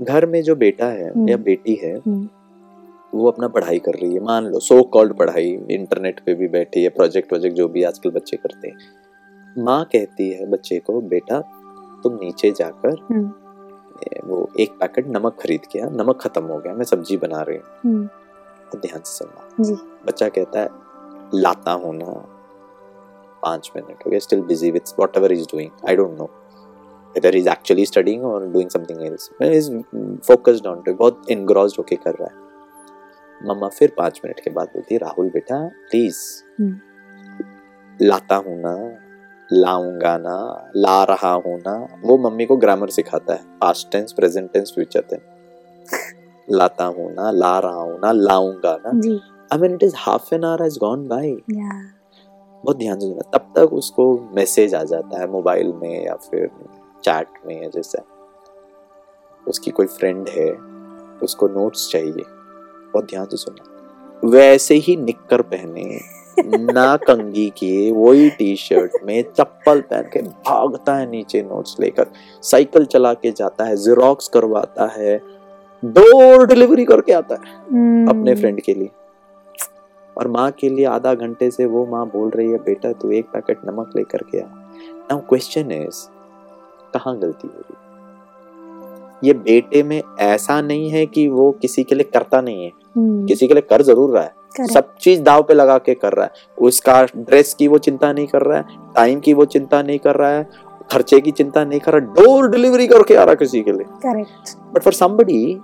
घर 0.00 0.26
में 0.26 0.42
जो 0.42 0.54
बेटा 0.56 0.86
है 0.86 1.10
हम्म। 1.10 1.28
या 1.28 1.36
बेटी 1.38 1.74
है 1.82 1.94
हम्म। 1.96 2.28
वो 3.14 3.30
अपना 3.30 3.48
पढ़ाई 3.48 3.78
कर 3.78 3.94
रही 3.94 4.14
है। 4.14 4.20
मान 4.20 4.46
लो 4.46 4.58
सो 4.60 4.82
कॉल्ड 4.92 5.16
पढ़ाई 5.16 5.50
इंटरनेट 5.70 6.20
पे 6.26 6.34
भी 6.34 6.48
बैठी 6.48 6.82
है 6.82 6.88
प्रोजेक्ट 6.88 7.28
प्रोजेक्ट 7.28 7.56
जो 7.56 7.68
भी 7.68 7.82
आजकल 7.82 8.10
बच्चे 8.10 8.36
करते 8.36 8.68
हैं। 8.68 9.64
माँ 9.64 9.84
कहती 9.92 10.30
है 10.30 10.46
बच्चे 10.50 10.78
को 10.78 11.00
बेटा 11.08 11.40
तुम 12.04 12.14
नीचे 12.22 12.50
जाकर 12.50 12.96
हम्म। 13.10 13.30
वो 14.24 14.48
एक 14.60 14.70
पैकेट 14.80 15.08
नमक 15.08 15.36
खरीद 15.40 15.66
के 15.72 15.80
आ, 15.80 15.88
नमक 15.88 16.20
खत्म 16.20 16.44
हो 16.44 16.58
गया 16.58 16.74
मैं 16.74 16.84
सब्ज़ी 16.84 17.16
बना 17.16 17.42
रही 17.48 17.58
हूँ। 17.84 18.08
ध्यान 18.76 19.00
से 19.00 19.12
सुनना। 19.14 20.02
बच्चा 20.06 20.28
कहता 20.28 20.60
है 20.60 20.68
लाता 21.34 21.72
हूँ 21.72 21.94
ना 21.96 22.12
पाँच 23.42 23.72
मिनट 23.76 24.08
गया 24.08 24.18
still 24.20 24.42
busy 24.52 24.70
with 24.70 24.94
whatever 25.16 25.32
is 25.32 25.46
doing 25.52 25.88
I 25.88 25.96
don't 25.96 26.18
know 26.18 26.30
he's 27.14 27.48
actually 27.52 27.84
studying 27.84 28.22
or 28.26 28.36
doing 28.52 28.70
something 28.70 29.00
else. 29.06 29.24
Well, 29.38 29.50
he's 29.52 29.66
focused 30.28 30.68
on 30.68 30.78
it. 30.82 30.94
बहुत 30.98 31.26
engrossed 31.32 31.78
होके 31.78 31.96
कर 32.04 32.14
रहा 32.20 32.28
है। 32.28 33.48
मम्मा 33.48 33.68
फिर 33.68 33.92
पाँच 33.98 34.20
मिनट 34.24 34.40
के 34.40 34.50
बाद 34.50 34.68
बोलती 34.74 34.94
है 34.94 35.00
राहुल 35.00 35.28
बेटा 35.30 35.58
प्लीज़ 35.90 36.20
लाता 38.00 38.36
हूँ 38.46 38.56
ना 38.60 38.74
लाऊँगा 39.50 40.16
ना 40.18 40.36
ला 40.76 41.02
रहा 41.04 41.32
हूँ 41.46 41.58
ना। 41.58 41.76
वो 42.04 42.16
मम्मी 42.18 42.46
को 42.46 42.56
ग्रामर 42.56 42.90
सिखाता 42.90 43.34
है। 43.34 43.58
Past 43.60 43.90
tense 43.92 44.12
present 44.12 44.52
tense 44.52 44.72
future 44.74 45.04
tense 45.10 45.22
लाता 46.48 46.84
हूँ 46.84 47.12
ना 47.14 47.30
ला 47.30 47.58
रहा 47.58 47.82
हूँ 47.82 47.98
ना 48.04 48.12
लाऊँगा 48.12 48.76
ना। 48.86 48.98
I 49.52 49.58
mean 49.58 49.74
it 49.74 49.82
is 49.82 49.94
half 49.98 50.34
an 50.34 50.44
hour 50.44 50.62
has 50.62 50.78
gone 50.78 51.06
by 51.08 51.30
बहुत 52.64 52.76
ध्यान 52.76 53.00
से 53.00 53.06
सुना। 53.06 53.38
तब 53.38 53.52
तक 53.56 53.72
उसको 53.72 54.28
मैसेज 54.34 54.74
आ 54.74 54.82
जाता 54.82 55.20
है 55.20 55.30
मोबाइल 55.30 55.72
में 55.72 56.06
या 56.06 56.14
फिर 56.14 56.50
चैट 57.04 57.26
में 57.46 57.70
जैसे। 57.70 57.98
उसकी 59.48 59.70
कोई 59.70 59.86
फ्रेंड 59.86 60.28
है 60.28 60.52
उसको 61.22 61.48
नोट्स 61.48 61.90
चाहिए। 61.90 62.24
बहुत 62.92 63.04
ध्यान 63.04 63.26
से 63.26 63.36
सुना। 63.36 63.68
वैसे 64.24 64.74
ही 64.74 64.96
निक्कर 64.96 65.42
पहने 65.42 66.00
ना 66.72 66.96
कंगी 66.96 67.52
किए 67.56 67.90
वही 67.90 68.30
टी 68.30 68.56
शर्ट 68.56 68.92
में 69.04 69.22
चप्पल 69.22 69.80
पहन 69.80 70.02
के 70.02 70.22
भागता 70.22 70.94
है 70.94 71.10
नीचे 71.10 71.42
नोट्स 71.42 71.76
लेकर। 71.80 72.06
साइकिल 72.42 72.84
चला 72.84 73.14
के 73.14 73.30
जाता 73.30 73.64
है 73.64 73.76
जीरोक्स 73.76 74.28
करवाता 74.28 74.86
है 74.86 75.20
डोर 75.84 76.46
डिलीवरी 76.46 76.84
करके 76.84 77.12
आता 77.12 77.34
है 77.34 77.40
हम्म, 77.70 78.08
अपने 78.08 78.34
फ्रेंड 78.34 78.60
के 78.60 78.74
लिए। 78.74 78.90
और 80.18 80.28
माँ 80.28 80.50
के 80.50 80.68
लिए 80.68 80.84
आधा 80.84 81.14
घंटे 81.14 81.50
से 81.50 81.66
वो 81.66 81.86
माँ 81.86 82.06
बोल 82.06 82.30
रही 82.30 82.50
है 82.50 82.58
बेटा 82.58 82.92
तू 82.92 83.10
एक 83.10 83.26
पैकेट 83.26 83.58
नमक 83.66 83.90
लेकर 83.96 84.18
के 84.18 84.40
आ। 84.40 84.46
नाउ 84.46 85.18
क्वेश्चन 85.18 85.72
इज़ 85.72 86.08
कहाँ 86.94 87.18
गलती 87.18 87.48
हो 87.48 87.60
रही? 87.60 87.76
ये 89.28 89.34
बेटे 89.34 89.82
में 89.82 90.02
ऐसा 90.20 90.60
नहीं 90.60 90.90
है 90.90 91.06
कि 91.06 91.28
वो 91.28 91.50
किसी 91.52 91.84
के 91.84 91.94
लिए 91.94 92.04
करता 92.04 92.40
नहीं 92.40 92.64
है। 92.64 92.70
हम्म, 92.96 93.26
किसी 93.26 93.48
के 93.48 93.54
लिए 93.54 93.62
कर 93.62 93.82
ज़रूर 93.82 94.10
रहा 94.10 94.22
है। 94.22 94.34
Correct. 94.56 94.72
सब 94.74 94.94
चीज़ 94.96 95.22
दाव 95.22 95.42
पे 95.42 95.54
लगा 95.54 95.78
के 95.78 95.94
कर 95.94 96.12
रहा 96.12 96.24
है। 96.24 96.30
उसका 96.58 97.04
ड्रेस 97.04 97.54
की 97.54 97.68
वो 97.68 97.78
चिंता 97.78 98.12
नहीं 98.12 98.26
कर 98.26 98.42
रहा 98.42 98.58
है 98.58 98.64
टाइम 98.94 99.20
की 99.20 99.32
वो 99.32 99.44
चिंता 99.44 99.82
नहीं 99.82 99.98
कर 99.98 100.16
रहा 100.16 100.30
है 100.30 100.48
खर्चे 100.92 101.20
की 101.20 101.30
चिंता 101.30 101.64
नहीं 101.64 101.80
कर 101.80 101.92
रहा 101.92 102.00
डोर 102.00 102.50
डिलीवरी 102.50 102.86
करके 102.86 103.14
आ 103.14 103.22
रहा 103.22 103.30
है 103.30 103.36
किसी 103.36 103.62
के 103.62 103.72
लिए। 103.72 103.84
करेक्ट 103.84 104.56
बट 104.74 104.82
फॉर 104.82 104.92
समबडी 104.92 105.60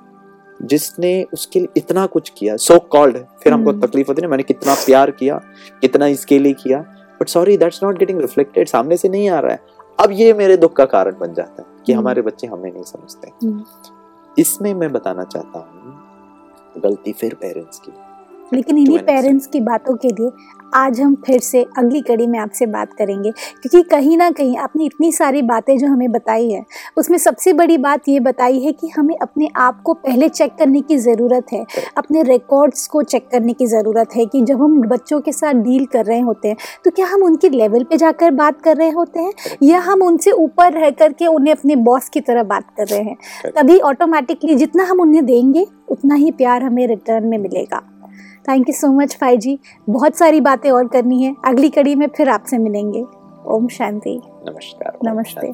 जिसने 0.63 1.23
उसके 1.33 1.61
लिए 1.61 1.69
इतना 1.77 2.07
कुछ 2.09 2.33
किया 2.39 2.57
सो 2.57 2.75
so 2.75 2.81
कॉल्ड 2.89 3.17
फिर 3.43 3.53
हमको 3.53 3.71
हम्म। 3.71 3.87
तकलीफ़ 3.87 4.09
होती 4.09 4.23
है 4.23 4.29
मैंने 4.29 4.43
कितना 4.43 4.75
प्यार 4.77 5.11
किया 5.11 5.41
कितना 5.81 6.07
इसके 6.09 6.39
लिए 6.39 6.53
किया 6.55 6.81
but 7.21 7.29
sorry 7.29 7.57
that's 7.57 7.83
not 7.83 7.99
getting 7.99 8.21
reflected 8.21 8.69
सामने 8.69 8.97
से 8.97 9.09
नहीं 9.09 9.29
आ 9.31 9.39
रहा 9.39 9.53
है 9.53 9.77
अब 9.99 10.13
ये 10.13 10.33
मेरे 10.33 10.57
दुख 10.57 10.77
का 10.77 10.85
कारण 10.87 11.19
बन 11.21 11.35
जाता 11.35 11.63
है 11.63 11.85
कि 11.87 11.93
हम्म। 11.93 12.01
हमारे 12.01 12.23
बच्चे 12.23 12.47
हमें 12.47 12.73
नहीं 12.73 12.85
समझते 12.85 13.31
हम्म। 13.43 13.65
इसमें 14.37 14.73
मैं 14.75 14.93
बताना 14.93 15.25
चाहता 15.27 15.59
हूँ 15.59 16.83
गलती 16.83 17.13
फिर 17.13 17.35
पेरेंट्स 17.35 17.79
की 17.79 17.93
लेकिन 18.53 18.79
इन्हीं 18.79 18.99
पेरेंट्स 18.99 19.47
की 19.47 19.61
बातों 19.61 19.97
के 19.97 20.09
लिए 20.11 20.31
आज 20.75 21.01
हम 21.01 21.15
फिर 21.27 21.41
से 21.41 21.63
अगली 21.79 22.01
कड़ी 22.01 22.27
में 22.27 22.39
आपसे 22.39 22.67
बात 22.67 22.93
करेंगे। 22.93 23.31
क्योंकि 23.31 23.83
कहीं 23.91 24.17
ना 24.17 24.31
कहीं 24.31 24.57
आपने 24.57 24.85
इतनी 24.85 25.11
सारी 25.13 25.43
बातें 25.43 25.77
जो 25.79 25.87
हमें 25.87 26.11
बताई 26.13 26.51
है 26.51 26.65
उसमें 26.97 27.17
सबसे 27.19 27.53
बड़ी 27.53 27.79
बात 27.79 28.09
ये 28.09 28.21
बताई 28.21 28.61
है 28.61 28.73
कि 28.73 28.89
हमें 28.89 29.15
अपने 29.17 29.49
आप 29.57 29.81
को 29.83 29.95
पहले 29.97 30.29
चेक 30.29 30.55
करने 30.59 30.81
की 30.81 30.97
ज़रूरत 30.97 31.53
है। 31.53 31.65
अपने 31.97 32.23
रिकॉर्ड्स 32.23 32.87
को 32.87 33.03
चेक 33.03 33.29
करने 33.33 33.53
की 33.53 33.67
ज़रूरत 33.67 34.17
है 34.17 34.27
कि 34.27 34.43
जब 34.43 34.63
हम 34.63 34.81
बच्चों 34.83 35.21
के 35.21 35.33
साथ 35.33 35.55
डील 35.55 35.87
कर 35.87 36.05
रहे 36.05 36.21
होते 36.21 36.49
हैं 36.49 36.57
तो 36.85 36.91
क्या 36.91 37.07
हम 37.07 37.23
उनके 37.23 37.49
लेवल 37.49 37.85
पर 37.85 37.97
जाकर 37.97 38.31
बात 38.33 38.63
कर 38.63 38.77
रहे 38.77 38.91
होते 38.91 39.21
हैं? 39.21 39.33
या 39.63 39.79
हम 39.81 40.03
उनसे 40.03 40.31
ऊपर 40.31 40.73
रह 40.73 40.91
करके 40.93 41.27
उन्हें 41.27 41.55
अपने 41.55 41.77
बॉस 41.79 42.09
की 42.09 42.21
तरह 42.21 42.43
बात 42.45 42.71
कर 42.77 42.87
रहे 42.87 43.01
हैं? 43.01 43.17
तभी 43.57 43.79
ऑटोमेटिकली 43.81 44.55
जितना 44.55 44.85
हम 44.85 45.01
उन्हें 45.01 45.25
देंगे 45.27 45.67
उतना 45.89 46.15
ही 46.15 46.31
प्यार 46.31 46.63
हमें 46.63 46.87
रिटर्न 46.87 47.27
में 47.27 47.39
मिलेगा। 47.39 47.83
थैंक 48.49 48.69
यू 48.69 48.73
सो 48.73 48.89
मच 48.89 49.17
फाई 49.21 49.37
जी 49.37 49.59
बहुत 49.89 50.17
सारी 50.17 50.41
बातें 50.41 50.71
और 50.71 50.87
करनी 50.89 51.23
है। 51.23 51.35
अगली 51.45 51.69
कड़ी 51.71 51.95
में 51.95 52.07
फिर 52.09 52.29
आपसे 52.29 52.59
मिलेंगे। 52.59 53.05
ओम 53.47 53.69
शांति। 53.69 54.21
नमस्कार। 54.49 54.99
नमस्ते। 55.05 55.53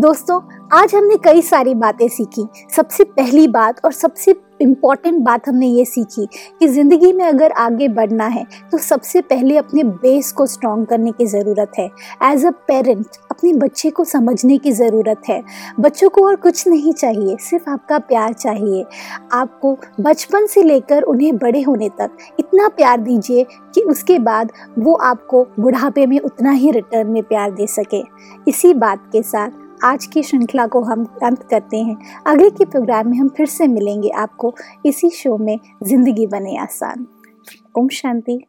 दोस्तों 0.00 0.40
आज 0.72 0.94
हमने 0.94 1.16
कई 1.16 1.42
सारी 1.42 1.74
बातें 1.74 2.08
सीखी। 2.08 2.46
सबसे 2.76 3.04
पहली 3.04 3.48
बात 3.48 3.84
और 3.84 3.92
सबसे 3.92 4.32
इंपॉर्टेंट 4.60 5.22
बात 5.24 5.48
हमने 5.48 5.66
ये 5.68 5.84
सीखी 5.84 6.26
कि 6.60 6.68
ज़िंदगी 6.68 7.12
में 7.12 7.24
अगर 7.24 7.52
आगे 7.52 7.88
बढ़ना 7.90 8.26
है 8.26 8.44
तो 8.72 8.78
सबसे 8.78 9.20
पहले 9.22 9.56
अपने 9.56 9.84
बेस 9.84 10.32
को 10.32 10.46
स्ट्रॉन्ग 10.46 10.86
करने 10.86 11.12
की 11.12 11.26
ज़रूरत 11.26 11.72
है। 11.78 11.88
एज 12.24 12.44
अ 12.46 12.50
पेरेंट 12.68 13.06
अपने 13.30 13.52
बच्चे 13.54 13.90
को 13.90 14.04
समझने 14.04 14.56
की 14.58 14.72
ज़रूरत 14.72 15.22
है। 15.28 15.42
बच्चों 15.80 16.08
को 16.10 16.26
और 16.26 16.36
कुछ 16.36 16.66
नहीं 16.68 16.92
चाहिए, 16.92 17.36
सिर्फ़ 17.40 17.70
आपका 17.70 17.98
प्यार 18.00 18.32
चाहिए। 18.34 18.84
आपको 19.32 19.76
बचपन 20.00 20.46
से 20.46 20.62
लेकर 20.62 21.02
उन्हें 21.04 21.36
बड़े 21.38 21.62
होने 21.62 21.88
तक 21.98 22.16
इतना 22.40 22.68
प्यार 22.68 23.00
दीजिए 23.00 23.44
कि 23.74 23.80
उसके 23.82 24.18
बाद 24.20 24.52
वो 24.78 24.94
आपको 25.04 25.46
बुढ़ापे 25.60 26.06
में 26.06 26.18
उतना 26.20 26.50
ही 26.52 26.70
रिटर्न 26.70 27.10
में 27.10 27.22
प्यार 27.24 27.50
दे 27.50 27.66
सके। 27.68 28.02
इसी 28.48 28.74
बात 28.76 29.08
के 29.12 29.22
साथ 29.24 29.64
आज 29.84 30.06
की 30.06 30.22
श्रृंखला 30.22 30.66
को 30.66 30.80
हम 30.80 31.04
अंत 31.22 31.42
करते 31.42 31.76
हैं। 31.76 31.96
अगले 32.26 32.50
के 32.50 32.64
प्रोग्राम 32.64 33.08
में 33.08 33.18
हम 33.18 33.28
फिर 33.28 33.46
से 33.46 33.66
मिलेंगे 33.66 34.08
आपको 34.08 34.54
इसी 34.86 35.10
शो 35.10 35.36
में 35.38 35.58
ज़िंदगी 35.82 36.26
बने 36.26 36.56
आसान। 36.56 37.06
ओम 37.78 37.88
शांति। 37.88 38.44